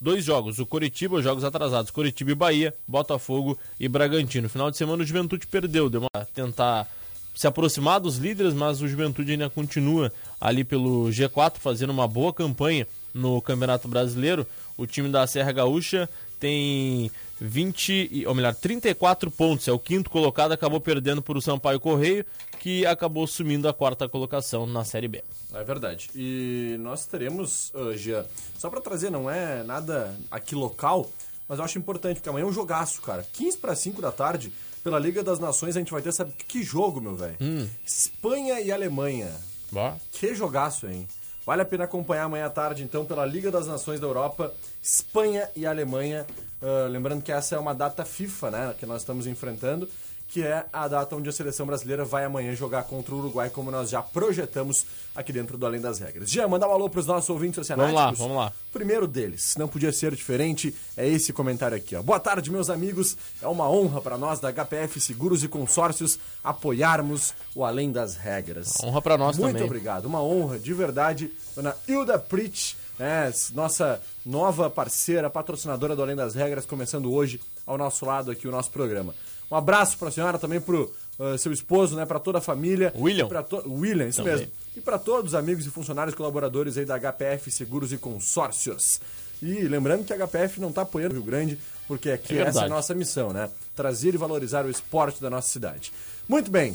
dois 0.00 0.24
jogos. 0.24 0.58
O 0.58 0.66
Coritiba, 0.66 1.22
jogos 1.22 1.44
atrasados. 1.44 1.92
Coritiba 1.92 2.32
e 2.32 2.34
Bahia, 2.34 2.74
Botafogo 2.88 3.56
e 3.78 3.86
Bragantino. 3.86 4.48
Final 4.48 4.72
de 4.72 4.76
semana 4.76 5.04
o 5.04 5.06
Juventude 5.06 5.46
perdeu, 5.46 5.88
deu 5.88 6.00
uma 6.00 6.24
tentar 6.34 6.88
se 7.34 7.46
aproximar 7.46 8.00
dos 8.00 8.16
líderes, 8.18 8.52
mas 8.54 8.80
o 8.82 8.88
Juventude 8.88 9.32
ainda 9.32 9.48
continua 9.50 10.12
ali 10.40 10.64
pelo 10.64 11.06
G4 11.10 11.58
fazendo 11.58 11.90
uma 11.90 12.06
boa 12.06 12.32
campanha 12.32 12.86
no 13.14 13.40
Campeonato 13.42 13.88
Brasileiro. 13.88 14.46
O 14.76 14.86
time 14.86 15.08
da 15.08 15.26
Serra 15.26 15.52
Gaúcha 15.52 16.08
tem 16.40 17.10
20, 17.40 18.08
e- 18.10 18.26
ou 18.26 18.34
melhor, 18.34 18.54
34 18.54 19.30
pontos. 19.30 19.66
É 19.68 19.72
o 19.72 19.78
quinto 19.78 20.10
colocado, 20.10 20.52
acabou 20.52 20.80
perdendo 20.80 21.22
para 21.22 21.38
o 21.38 21.42
Sampaio 21.42 21.78
Correio, 21.80 22.24
que 22.60 22.84
acabou 22.86 23.26
sumindo 23.26 23.68
a 23.68 23.72
quarta 23.74 24.08
colocação 24.08 24.66
na 24.66 24.84
Série 24.84 25.08
B. 25.08 25.22
É 25.54 25.64
verdade. 25.64 26.10
E 26.14 26.76
nós 26.80 27.06
teremos, 27.06 27.70
uh, 27.74 27.96
Jean, 27.96 28.24
só 28.58 28.70
pra 28.70 28.80
trazer, 28.80 29.10
não 29.10 29.28
é 29.30 29.62
nada 29.62 30.14
aqui 30.30 30.54
local, 30.54 31.10
mas 31.48 31.58
eu 31.58 31.64
acho 31.64 31.78
importante, 31.78 32.16
porque 32.16 32.28
amanhã 32.28 32.44
é 32.44 32.48
um 32.48 32.52
jogaço, 32.52 33.02
cara. 33.02 33.26
15 33.32 33.58
para 33.58 33.74
5 33.74 34.00
da 34.00 34.12
tarde, 34.12 34.52
pela 34.82 34.98
Liga 34.98 35.22
das 35.22 35.38
Nações, 35.38 35.76
a 35.76 35.78
gente 35.78 35.92
vai 35.92 36.02
ter, 36.02 36.12
sabe 36.12 36.32
que 36.46 36.62
jogo, 36.62 37.00
meu 37.00 37.14
velho? 37.14 37.36
Espanha 37.86 38.60
e 38.60 38.70
Alemanha. 38.72 39.30
Que 40.10 40.34
jogaço, 40.34 40.86
hein? 40.86 41.06
Vale 41.44 41.62
a 41.62 41.64
pena 41.64 41.84
acompanhar 41.84 42.24
amanhã 42.24 42.46
à 42.46 42.50
tarde, 42.50 42.82
então, 42.82 43.04
pela 43.04 43.26
Liga 43.26 43.50
das 43.50 43.66
Nações 43.66 43.98
da 43.98 44.06
Europa, 44.06 44.52
Espanha 44.80 45.48
e 45.56 45.66
Alemanha. 45.66 46.26
Ah, 46.62 46.86
lembrando 46.88 47.22
que 47.22 47.32
essa 47.32 47.56
é 47.56 47.58
uma 47.58 47.74
data 47.74 48.04
FIFA, 48.04 48.50
né? 48.50 48.74
Que 48.78 48.86
nós 48.86 49.02
estamos 49.02 49.26
enfrentando, 49.26 49.88
que 50.32 50.42
é 50.42 50.64
a 50.72 50.88
data 50.88 51.14
onde 51.14 51.28
a 51.28 51.32
seleção 51.32 51.66
brasileira 51.66 52.06
vai 52.06 52.24
amanhã 52.24 52.54
jogar 52.54 52.84
contra 52.84 53.14
o 53.14 53.18
Uruguai, 53.18 53.50
como 53.50 53.70
nós 53.70 53.90
já 53.90 54.00
projetamos 54.00 54.86
aqui 55.14 55.30
dentro 55.30 55.58
do 55.58 55.66
Além 55.66 55.78
das 55.78 55.98
Regras. 55.98 56.30
Jean, 56.30 56.48
mandar 56.48 56.68
um 56.68 56.72
alô 56.72 56.88
para 56.88 57.00
os 57.00 57.06
nossos 57.06 57.28
ouvintes 57.28 57.58
oceanáticos. 57.58 58.00
Vamos 58.00 58.18
lá, 58.18 58.26
vamos 58.26 58.36
lá. 58.38 58.52
Primeiro 58.72 59.06
deles, 59.06 59.56
não 59.58 59.68
podia 59.68 59.92
ser 59.92 60.14
diferente, 60.16 60.74
é 60.96 61.06
esse 61.06 61.34
comentário 61.34 61.76
aqui. 61.76 61.94
Ó. 61.94 62.02
Boa 62.02 62.18
tarde, 62.18 62.50
meus 62.50 62.70
amigos. 62.70 63.14
É 63.42 63.46
uma 63.46 63.68
honra 63.70 64.00
para 64.00 64.16
nós 64.16 64.40
da 64.40 64.50
HPF 64.50 64.98
Seguros 65.00 65.44
e 65.44 65.48
Consórcios 65.48 66.18
apoiarmos 66.42 67.34
o 67.54 67.62
Além 67.62 67.92
das 67.92 68.16
Regras. 68.16 68.78
Honra 68.82 69.02
pra 69.02 69.18
nós 69.18 69.36
Muito 69.36 69.52
também. 69.52 69.66
obrigado, 69.66 70.06
uma 70.06 70.22
honra, 70.22 70.58
de 70.58 70.72
verdade. 70.72 71.30
Dona 71.54 71.76
Hilda 71.86 72.18
Pritch, 72.18 72.72
né, 72.98 73.30
nossa 73.52 74.00
nova 74.24 74.70
parceira, 74.70 75.28
patrocinadora 75.28 75.94
do 75.94 76.02
Além 76.02 76.16
das 76.16 76.34
Regras, 76.34 76.64
começando 76.64 77.12
hoje 77.12 77.38
ao 77.66 77.76
nosso 77.76 78.06
lado 78.06 78.30
aqui 78.30 78.48
o 78.48 78.50
nosso 78.50 78.70
programa. 78.70 79.14
Um 79.52 79.56
abraço 79.56 79.98
para 79.98 80.08
a 80.08 80.10
senhora, 80.10 80.38
também 80.38 80.60
pro 80.60 80.90
uh, 81.18 81.36
seu 81.36 81.52
esposo, 81.52 81.94
né, 81.94 82.06
para 82.06 82.18
toda 82.18 82.38
a 82.38 82.40
família. 82.40 82.92
William. 82.98 83.28
To- 83.42 83.62
William, 83.66 84.08
isso 84.08 84.22
Também. 84.22 84.38
mesmo. 84.38 84.52
E 84.74 84.80
para 84.80 84.98
todos 84.98 85.32
os 85.32 85.34
amigos 85.34 85.66
e 85.66 85.70
funcionários 85.70 86.14
colaboradores 86.14 86.78
aí 86.78 86.86
da 86.86 86.98
HPF 86.98 87.50
Seguros 87.50 87.92
e 87.92 87.98
Consórcios. 87.98 88.98
E 89.42 89.52
lembrando 89.68 90.04
que 90.04 90.12
a 90.14 90.16
HPF 90.26 90.58
não 90.60 90.70
está 90.70 90.82
apoiando 90.82 91.14
o 91.14 91.18
Rio 91.18 91.26
Grande, 91.26 91.58
porque 91.86 92.10
aqui 92.10 92.38
É 92.38 92.42
essa 92.42 92.62
é 92.62 92.64
a 92.64 92.68
nossa 92.68 92.94
missão, 92.94 93.30
né? 93.32 93.50
Trazer 93.76 94.14
e 94.14 94.16
valorizar 94.16 94.64
o 94.64 94.70
esporte 94.70 95.20
da 95.20 95.28
nossa 95.28 95.48
cidade. 95.48 95.92
Muito 96.26 96.50
bem. 96.50 96.74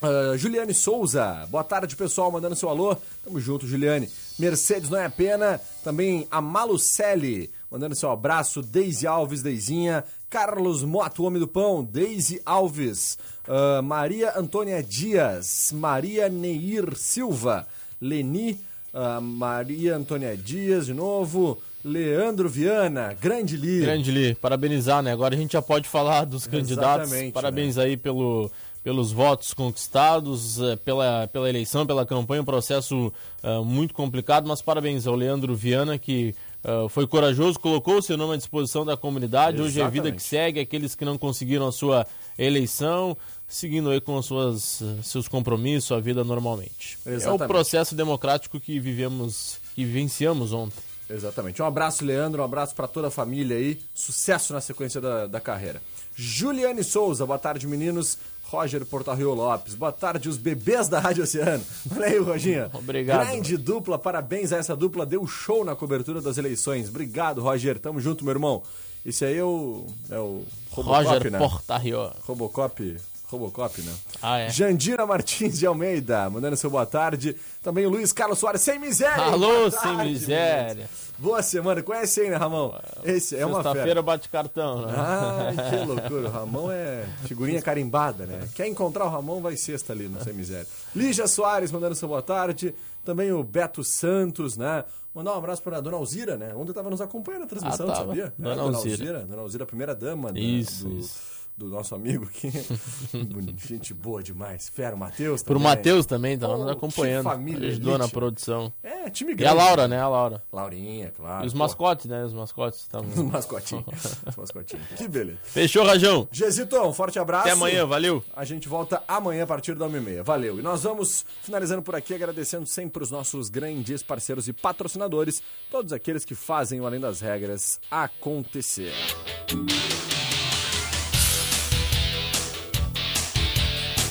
Ah, 0.00 0.36
Juliane 0.36 0.72
Souza, 0.74 1.46
boa 1.50 1.62
tarde 1.62 1.94
pessoal, 1.94 2.30
mandando 2.32 2.56
seu 2.56 2.68
alô. 2.68 2.96
Tamo 3.22 3.38
junto, 3.38 3.66
Juliane. 3.66 4.08
Mercedes 4.38 4.88
não 4.88 4.98
é 4.98 5.04
a 5.04 5.10
pena. 5.10 5.60
Também 5.84 6.26
a 6.30 6.40
Malucelli, 6.40 7.50
mandando 7.70 7.94
seu 7.94 8.10
abraço. 8.10 8.62
Deise 8.62 9.06
Alves, 9.06 9.42
Deizinha. 9.42 10.04
Carlos 10.32 10.82
Moto, 10.82 11.24
Homem 11.24 11.38
do 11.38 11.46
Pão. 11.46 11.84
Deise 11.84 12.40
Alves. 12.46 13.18
Ah, 13.46 13.82
Maria 13.82 14.32
Antônia 14.34 14.82
Dias. 14.82 15.70
Maria 15.74 16.26
Neir 16.30 16.96
Silva. 16.96 17.66
Leni. 18.00 18.58
ah, 18.94 19.20
Maria 19.20 19.94
Antônia 19.94 20.34
Dias, 20.34 20.86
de 20.86 20.94
novo. 20.94 21.60
Leandro 21.84 22.48
Viana. 22.48 23.14
Grande 23.20 23.58
Li. 23.58 23.80
Grande 23.80 24.10
Li, 24.10 24.34
parabenizar, 24.36 25.02
né? 25.02 25.12
Agora 25.12 25.34
a 25.34 25.38
gente 25.38 25.52
já 25.52 25.60
pode 25.60 25.86
falar 25.86 26.24
dos 26.24 26.46
candidatos. 26.46 27.08
Exatamente, 27.08 27.34
Parabéns 27.34 27.76
aí 27.76 27.96
pelo, 27.98 28.50
pelos 28.82 29.12
votos 29.12 29.52
conquistados, 29.52 30.60
eh, 30.62 30.76
pela, 30.76 31.28
pela 31.28 31.48
eleição, 31.48 31.84
pela 31.84 32.06
campanha, 32.06 32.40
um 32.40 32.44
processo 32.44 33.12
ah, 33.42 33.60
muito 33.62 33.92
complicado, 33.92 34.46
mas 34.48 34.62
parabéns 34.62 35.06
ao 35.06 35.14
Leandro 35.14 35.54
Viana, 35.54 35.98
que 35.98 36.34
ah, 36.64 36.88
foi 36.88 37.06
corajoso, 37.06 37.58
colocou 37.58 37.98
o 37.98 38.02
seu 38.02 38.16
nome 38.16 38.34
à 38.34 38.36
disposição 38.36 38.84
da 38.84 38.96
comunidade. 38.96 39.60
Hoje 39.60 39.80
é 39.80 39.84
a 39.84 39.88
vida 39.88 40.08
Exatamente. 40.08 40.22
que 40.22 40.28
segue, 40.28 40.60
aqueles 40.60 40.94
que 40.94 41.04
não 41.04 41.18
conseguiram 41.18 41.66
a 41.66 41.72
sua 41.72 42.06
eleição, 42.38 43.16
seguindo 43.48 43.90
aí 43.90 44.00
com 44.00 44.16
as 44.16 44.26
suas, 44.26 44.82
seus 45.02 45.28
compromissos, 45.28 45.92
a 45.92 46.00
vida 46.00 46.24
normalmente. 46.24 46.98
É 47.04 47.10
o 47.10 47.12
Exatamente. 47.14 47.48
processo 47.48 47.94
democrático 47.94 48.60
que 48.60 48.78
vivemos, 48.78 49.58
que 49.74 49.84
vivenciamos 49.84 50.52
ontem. 50.52 50.82
Exatamente. 51.10 51.60
Um 51.60 51.66
abraço, 51.66 52.04
Leandro. 52.04 52.40
Um 52.40 52.44
abraço 52.44 52.74
para 52.74 52.88
toda 52.88 53.08
a 53.08 53.10
família 53.10 53.56
aí. 53.56 53.78
Sucesso 53.94 54.52
na 54.52 54.60
sequência 54.60 55.00
da, 55.00 55.26
da 55.26 55.40
carreira. 55.40 55.82
Juliane 56.14 56.82
Souza, 56.82 57.26
boa 57.26 57.38
tarde, 57.38 57.66
meninos. 57.66 58.18
Roger 58.52 58.84
Portarrio 58.84 59.32
Lopes, 59.32 59.74
boa 59.74 59.90
tarde, 59.90 60.28
os 60.28 60.36
bebês 60.36 60.86
da 60.86 61.00
Rádio 61.00 61.24
Oceano. 61.24 61.64
Olha 61.90 62.06
aí, 62.06 62.18
Roginha. 62.18 62.70
Obrigado. 62.74 63.26
Grande 63.26 63.56
dupla, 63.56 63.98
parabéns 63.98 64.52
a 64.52 64.58
essa 64.58 64.76
dupla. 64.76 65.06
Deu 65.06 65.26
show 65.26 65.64
na 65.64 65.74
cobertura 65.74 66.20
das 66.20 66.36
eleições. 66.36 66.90
Obrigado, 66.90 67.40
Roger. 67.40 67.78
Tamo 67.78 67.98
junto, 67.98 68.24
meu 68.26 68.32
irmão. 68.32 68.62
Esse 69.06 69.24
aí 69.24 69.38
é 69.38 69.42
o. 69.44 69.86
É 70.10 70.18
o 70.18 70.44
Robocop, 70.70 71.04
Roger 71.04 71.32
né? 71.32 71.38
Portarrio. 71.38 72.10
Robocop. 72.26 72.96
Robocop, 73.32 73.80
né? 73.82 73.92
Ah, 74.20 74.38
é. 74.38 74.50
Jandira 74.50 75.06
Martins 75.06 75.58
de 75.58 75.66
Almeida, 75.66 76.28
mandando 76.30 76.56
seu 76.56 76.70
boa 76.70 76.86
tarde. 76.86 77.36
Também 77.62 77.86
o 77.86 77.90
Luiz 77.90 78.12
Carlos 78.12 78.38
Soares, 78.38 78.60
sem 78.60 78.78
miséria. 78.78 79.24
Alô, 79.24 79.48
Boa 79.48 79.70
sem 79.70 79.80
tarde, 79.96 80.10
miséria. 80.10 80.90
Boa 81.18 81.42
semana. 81.42 81.82
Conhece 81.82 82.20
aí, 82.22 82.30
né, 82.30 82.36
Ramon? 82.36 82.72
Esse 83.04 83.36
é 83.36 83.46
uma 83.46 83.58
fera. 83.62 83.70
Sexta-feira 83.74 84.02
bate 84.02 84.28
cartão, 84.28 84.86
né? 84.86 84.94
Ai, 84.96 85.70
que 85.70 85.76
loucura. 85.86 86.28
O 86.28 86.30
Ramon 86.32 86.70
é 86.70 87.04
figurinha 87.26 87.62
carimbada, 87.62 88.26
né? 88.26 88.48
Quer 88.54 88.66
encontrar 88.66 89.04
o 89.04 89.08
Ramon, 89.08 89.40
vai 89.40 89.56
sexta 89.56 89.92
ali 89.92 90.08
no 90.08 90.22
Sem 90.24 90.32
Miséria. 90.32 90.66
Lígia 90.96 91.26
Soares 91.28 91.70
mandando 91.70 91.94
seu 91.94 92.08
boa 92.08 92.22
tarde. 92.22 92.74
Também 93.04 93.32
o 93.32 93.42
Beto 93.42 93.82
Santos, 93.84 94.56
né? 94.56 94.84
Mandar 95.14 95.34
um 95.34 95.38
abraço 95.38 95.62
para 95.62 95.76
a 95.76 95.80
dona 95.80 95.96
Alzira, 95.96 96.36
né? 96.36 96.52
Ontem 96.56 96.70
estava 96.70 96.88
nos 96.88 97.00
acompanhando 97.00 97.42
a 97.42 97.46
transmissão, 97.46 97.90
Ah, 97.90 97.94
sabia? 97.96 98.32
Dona 98.38 98.54
É, 98.54 98.56
dona 98.56 98.76
Alzira. 98.76 98.94
Alzira. 98.94 99.18
Dona 99.28 99.42
Alzira, 99.42 99.66
primeira 99.66 99.94
dama 99.94 100.32
né, 100.32 100.40
Isso, 100.40 100.88
do, 100.88 100.98
isso. 100.98 101.20
Do 101.64 101.70
nosso 101.70 101.94
amigo 101.94 102.24
aqui. 102.24 102.50
Gente 103.66 103.94
boa 103.94 104.22
demais. 104.22 104.68
Fera, 104.68 104.94
o 104.94 104.98
Matheus 104.98 105.42
Pro 105.42 105.54
também. 105.54 105.68
Matheus 105.68 106.06
também, 106.06 106.38
tá 106.38 106.48
Oh, 106.48 106.58
nos 106.58 106.70
acompanhando. 106.70 107.24
família 107.24 107.68
Ajudou 107.68 107.92
na 107.98 108.04
elite. 108.04 108.12
produção. 108.14 108.72
É, 108.82 109.08
time 109.10 109.32
E 109.32 109.34
grande. 109.34 109.50
a 109.58 109.64
Laura, 109.64 109.88
né? 109.88 110.00
A 110.00 110.08
Laura. 110.08 110.42
Laurinha, 110.52 111.10
claro. 111.16 111.44
E 111.44 111.46
os 111.46 111.54
mascotes, 111.54 112.06
né? 112.06 112.24
Os 112.24 112.32
mascotes 112.32 112.78
Os 112.80 112.84
estavam. 112.84 113.24
mascotinhos. 113.26 113.84
Os 114.26 114.36
mascotinhos. 114.36 114.86
Que 114.96 115.08
beleza. 115.08 115.38
Fechou, 115.42 115.84
Rajão. 115.84 116.28
Gesito, 116.32 116.76
um 116.80 116.92
forte 116.92 117.18
abraço. 117.18 117.42
Até 117.44 117.52
amanhã, 117.52 117.86
valeu. 117.86 118.22
A 118.34 118.44
gente 118.44 118.68
volta 118.68 119.02
amanhã 119.06 119.44
a 119.44 119.46
partir 119.46 119.74
da 119.74 119.86
1h30. 119.86 120.22
Valeu. 120.22 120.58
E 120.58 120.62
nós 120.62 120.82
vamos 120.82 121.24
finalizando 121.42 121.82
por 121.82 121.94
aqui, 121.94 122.14
agradecendo 122.14 122.66
sempre 122.66 123.02
os 123.02 123.10
nossos 123.10 123.48
grandes 123.48 124.02
parceiros 124.02 124.48
e 124.48 124.52
patrocinadores, 124.52 125.42
todos 125.70 125.92
aqueles 125.92 126.24
que 126.24 126.34
fazem 126.34 126.80
o 126.80 126.86
Além 126.86 127.00
das 127.00 127.20
Regras 127.20 127.80
acontecer. 127.90 128.92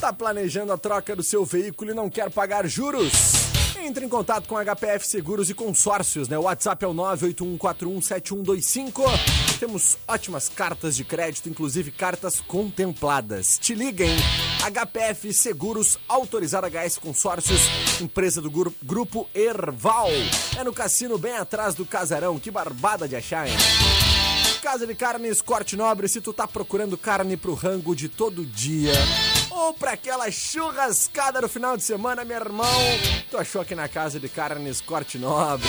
Tá 0.02 0.12
planejando 0.12 0.74
a 0.74 0.78
troca 0.80 1.16
do 1.16 1.22
seu 1.22 1.46
veículo 1.46 1.92
e 1.92 1.94
não 1.94 2.10
quer 2.10 2.32
pagar 2.32 2.66
juros? 2.68 3.12
Entre 3.84 4.04
em 4.06 4.10
contato 4.10 4.48
com 4.48 4.56
HPF 4.58 5.06
Seguros 5.08 5.50
e 5.52 5.54
Consórcios, 5.54 6.28
né? 6.28 6.38
O 6.40 6.44
WhatsApp 6.44 6.84
é 6.84 6.88
o 6.88 6.94
981417125. 6.94 9.04
Temos 9.60 9.98
ótimas 10.08 10.50
cartas 10.50 10.96
de 10.96 11.04
crédito, 11.04 11.48
inclusive 11.50 11.92
cartas 11.92 12.42
contempladas. 12.42 13.60
Te 13.60 13.76
liguem. 13.76 14.16
HPF 14.64 15.32
Seguros, 15.34 16.00
autorizada 16.08 16.68
HS 16.68 16.98
Consórcios, 16.98 17.62
empresa 18.02 18.42
do 18.42 18.50
gru- 18.50 18.74
grupo 18.84 19.30
Erval. 19.36 20.10
É 20.58 20.64
no 20.64 20.74
cassino 20.74 21.18
bem 21.20 21.34
atrás 21.38 21.76
do 21.76 21.86
casarão. 21.86 22.40
Que 22.40 22.50
barbada 22.50 23.08
de 23.08 23.16
achar, 23.16 23.48
hein? 23.48 23.54
Casa 24.64 24.88
de 24.88 24.96
Carnes 24.96 25.42
Corte 25.42 25.76
Nobre, 25.76 26.08
se 26.08 26.22
tu 26.22 26.32
tá 26.34 26.48
procurando 26.48 26.96
carne 26.98 27.36
pro 27.38 27.54
rango 27.56 27.96
de 27.96 28.08
todo 28.10 28.44
dia 28.46 28.94
ou 29.52 29.74
pra 29.74 29.92
aquela 29.92 30.30
churrascada 30.32 31.42
no 31.42 31.50
final 31.50 31.76
de 31.76 31.84
semana, 31.84 32.24
meu 32.24 32.38
irmão, 32.38 32.82
tu 33.30 33.38
achou 33.38 33.62
aqui 33.62 33.76
na 33.76 33.88
casa 33.88 34.20
de 34.20 34.30
carnes 34.30 34.82
Corte 34.82 35.18
Nobre. 35.18 35.68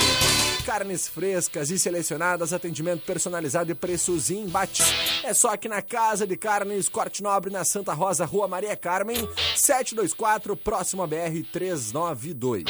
Carnes 0.65 1.09
frescas 1.09 1.71
e 1.71 1.79
selecionadas, 1.79 2.53
atendimento 2.53 3.05
personalizado 3.05 3.73
e 3.73 3.75
preços 3.75 4.31
imbates. 4.31 4.87
É 5.25 5.35
só 5.35 5.49
aqui 5.49 5.69
na 5.69 5.83
Casa 5.83 6.25
de 6.25 6.37
Carnes 6.37 6.89
Corte 6.89 7.23
Nobre, 7.23 7.53
na 7.53 7.65
Santa 7.65 7.93
Rosa, 7.93 8.25
Rua 8.25 8.47
Maria 8.47 8.77
Carmen, 8.77 9.29
724, 9.57 10.57
próximo 10.57 11.03
a 11.03 11.07
BR 11.07 11.43
392. 11.53 12.65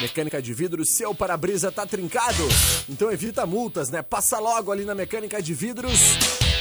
Mecânica 0.00 0.40
de 0.40 0.54
vidro, 0.54 0.84
seu 0.84 1.12
para-brisa 1.14 1.72
tá 1.72 1.84
trincado? 1.86 2.42
Então 2.88 3.10
evita 3.10 3.44
multas, 3.44 3.90
né? 3.90 4.00
Passa 4.00 4.38
logo 4.38 4.70
ali 4.70 4.84
na 4.84 4.94
Mecânica 4.94 5.42
de 5.42 5.54
Vidros, 5.54 5.98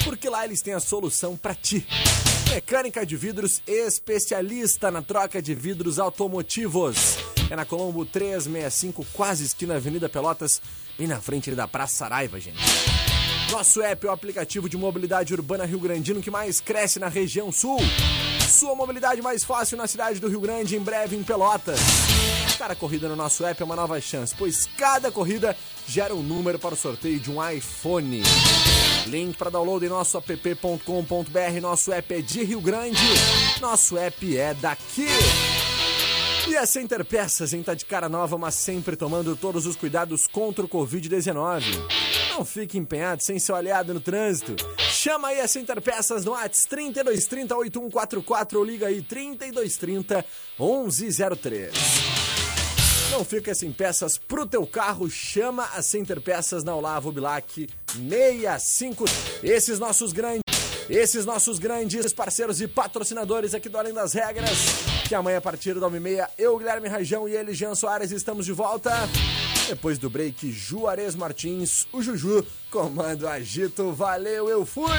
porque 0.04 0.28
lá 0.28 0.44
eles 0.44 0.62
têm 0.62 0.74
a 0.74 0.80
solução 0.80 1.38
para 1.38 1.54
ti. 1.54 1.86
Mecânica 2.50 3.06
de 3.06 3.16
vidros 3.16 3.62
especialista 3.68 4.90
na 4.90 5.02
troca 5.02 5.42
de 5.42 5.54
vidros 5.54 6.00
automotivos. 6.00 7.18
É 7.50 7.56
na 7.56 7.66
Colombo 7.66 8.06
365, 8.06 9.06
quase 9.14 9.44
esquina 9.44 9.76
Avenida 9.76 10.10
Pelotas, 10.10 10.62
bem 10.98 11.08
na 11.08 11.22
frente 11.22 11.52
da 11.52 11.68
Praça 11.68 11.96
Saraiva, 11.96 12.40
gente. 12.40 12.58
Nosso 13.52 13.82
app 13.82 14.06
é 14.06 14.10
o 14.10 14.14
aplicativo 14.14 14.68
de 14.68 14.78
mobilidade 14.78 15.34
urbana 15.34 15.66
Rio 15.66 15.80
Grandino 15.80 16.22
que 16.22 16.32
mais 16.32 16.60
cresce 16.60 17.00
na 17.00 17.08
região 17.08 17.52
sul. 17.52 17.80
Sua 18.50 18.76
mobilidade 18.76 19.22
mais 19.22 19.44
fácil 19.44 19.78
na 19.78 19.88
cidade 19.88 20.20
do 20.20 20.28
Rio 20.28 20.42
Grande, 20.42 20.76
em 20.76 20.80
breve 20.80 21.16
em 21.16 21.24
Pelotas. 21.24 21.80
Cada 22.58 22.76
corrida 22.76 23.08
no 23.08 23.16
nosso 23.16 23.46
app 23.46 23.62
é 23.62 23.66
uma 23.66 23.76
nova 23.76 24.02
chance, 24.02 24.34
pois 24.36 24.68
cada 24.76 25.12
corrida 25.12 25.56
gera 25.88 26.16
um 26.16 26.24
número 26.24 26.58
para 26.58 26.74
o 26.74 26.78
sorteio 26.78 27.20
de 27.20 27.30
um 27.30 27.48
iPhone. 27.48 28.24
Link 29.06 29.38
para 29.38 29.52
download 29.52 29.86
em 29.86 29.90
nosso 29.90 30.18
app.com.br. 30.18 31.62
Nosso 31.62 31.94
app 31.94 32.14
é 32.16 32.22
de 32.22 32.44
Rio 32.44 32.60
Grande, 32.60 33.00
nosso 33.62 33.96
app 33.96 34.38
é 34.38 34.56
daqui. 34.56 35.08
E 36.48 36.56
a 36.56 36.66
Center 36.66 37.06
Peças 37.06 37.54
em 37.54 37.62
tá 37.62 37.76
de 37.76 37.86
cara 37.86 38.10
nova, 38.10 38.38
mas 38.38 38.56
sempre 38.56 38.96
tomando 38.96 39.36
todos 39.36 39.68
os 39.68 39.76
cuidados 39.76 40.26
contra 40.26 40.66
o 40.66 40.70
Covid-19. 40.70 41.64
Não 42.32 42.44
fique 42.44 42.78
empenhado 42.78 43.22
sem 43.22 43.38
seu 43.38 43.56
aliado 43.56 43.94
no 43.94 44.00
trânsito. 44.00 44.56
Chama 44.78 45.28
aí 45.28 45.42
a 45.42 45.48
Center 45.48 45.80
Peças 45.80 46.26
no 46.26 46.32
Whats 46.32 46.66
3230 46.66 47.56
8144 47.56 48.58
ou 48.58 48.66
liga 48.66 48.88
aí 48.88 49.02
3230 49.02 50.26
1103. 50.60 52.27
Não 53.12 53.24
fica 53.24 53.56
sem 53.56 53.72
peças 53.72 54.18
pro 54.18 54.46
teu 54.46 54.68
carro, 54.68 55.10
chama 55.10 55.64
a 55.74 55.82
Center 55.82 56.20
Peças 56.20 56.64
na 56.64 56.76
Olavo 56.76 57.12
Bilac 57.12 57.68
65. 57.88 59.06
Esses 59.42 59.80
nossos 59.80 60.12
grandes, 60.12 60.42
esses 60.90 61.26
nossos 61.26 61.58
grandes 61.58 62.12
parceiros 62.12 62.60
e 62.60 62.68
patrocinadores 62.68 63.54
aqui 63.54 63.70
do 63.70 63.78
Além 63.78 63.94
das 63.94 64.14
Regras, 64.14 64.58
que 65.08 65.16
amanhã 65.16 65.38
a 65.38 65.42
partir 65.42 65.80
da 65.80 65.90
1h30, 65.90 66.28
eu, 66.38 66.58
Guilherme 66.58 66.90
Rajão 66.90 67.30
e 67.30 67.36
ele, 67.36 67.54
Jean 67.54 67.76
Soares, 67.76 68.12
estamos 68.12 68.46
de 68.46 68.52
volta. 68.52 68.92
Depois 69.68 69.98
do 69.98 70.10
break, 70.10 70.50
Juarez 70.50 71.14
Martins, 71.14 71.88
o 71.92 72.02
Juju, 72.02 72.46
comando 72.72 73.28
agito, 73.28 73.92
valeu, 73.92 74.48
eu 74.48 74.66
fui! 74.66 74.90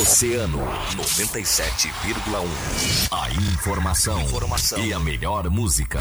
Oceano 0.00 0.58
97,1. 0.96 2.48
A 3.10 3.30
informação, 3.30 4.18
informação 4.22 4.82
e 4.82 4.94
a 4.94 4.98
melhor 4.98 5.50
música. 5.50 6.00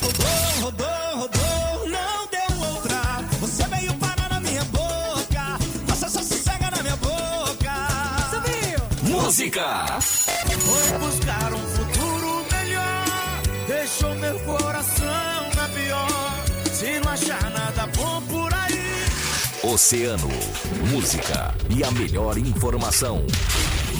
Rodou, 0.00 0.26
rodou, 0.62 1.18
rodou, 1.20 1.88
não 1.88 2.26
deu 2.28 2.68
outra. 2.72 3.22
Você 3.40 3.66
veio 3.68 3.92
parar 3.94 4.30
na 4.30 4.40
minha 4.40 4.64
boca. 4.64 5.58
Você 5.86 6.08
só 6.08 6.22
sossega 6.22 6.70
na 6.70 6.82
minha 6.82 6.96
boca. 6.96 7.72
Subiu! 8.30 8.80
Música! 9.02 9.98
Foi 10.00 10.98
buscar 10.98 11.52
um 11.52 11.66
futuro 11.76 12.46
melhor. 12.50 13.42
Deixou 13.66 14.14
meu 14.14 14.38
coração 14.40 14.97
Oceano, 19.70 20.30
música 20.90 21.54
e 21.68 21.84
a 21.84 21.90
melhor 21.90 22.38
informação. 22.38 23.22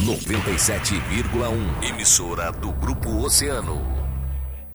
97,1. 0.03 1.83
Emissora 1.87 2.51
do 2.51 2.73
Grupo 2.73 3.11
Oceano. 3.23 3.98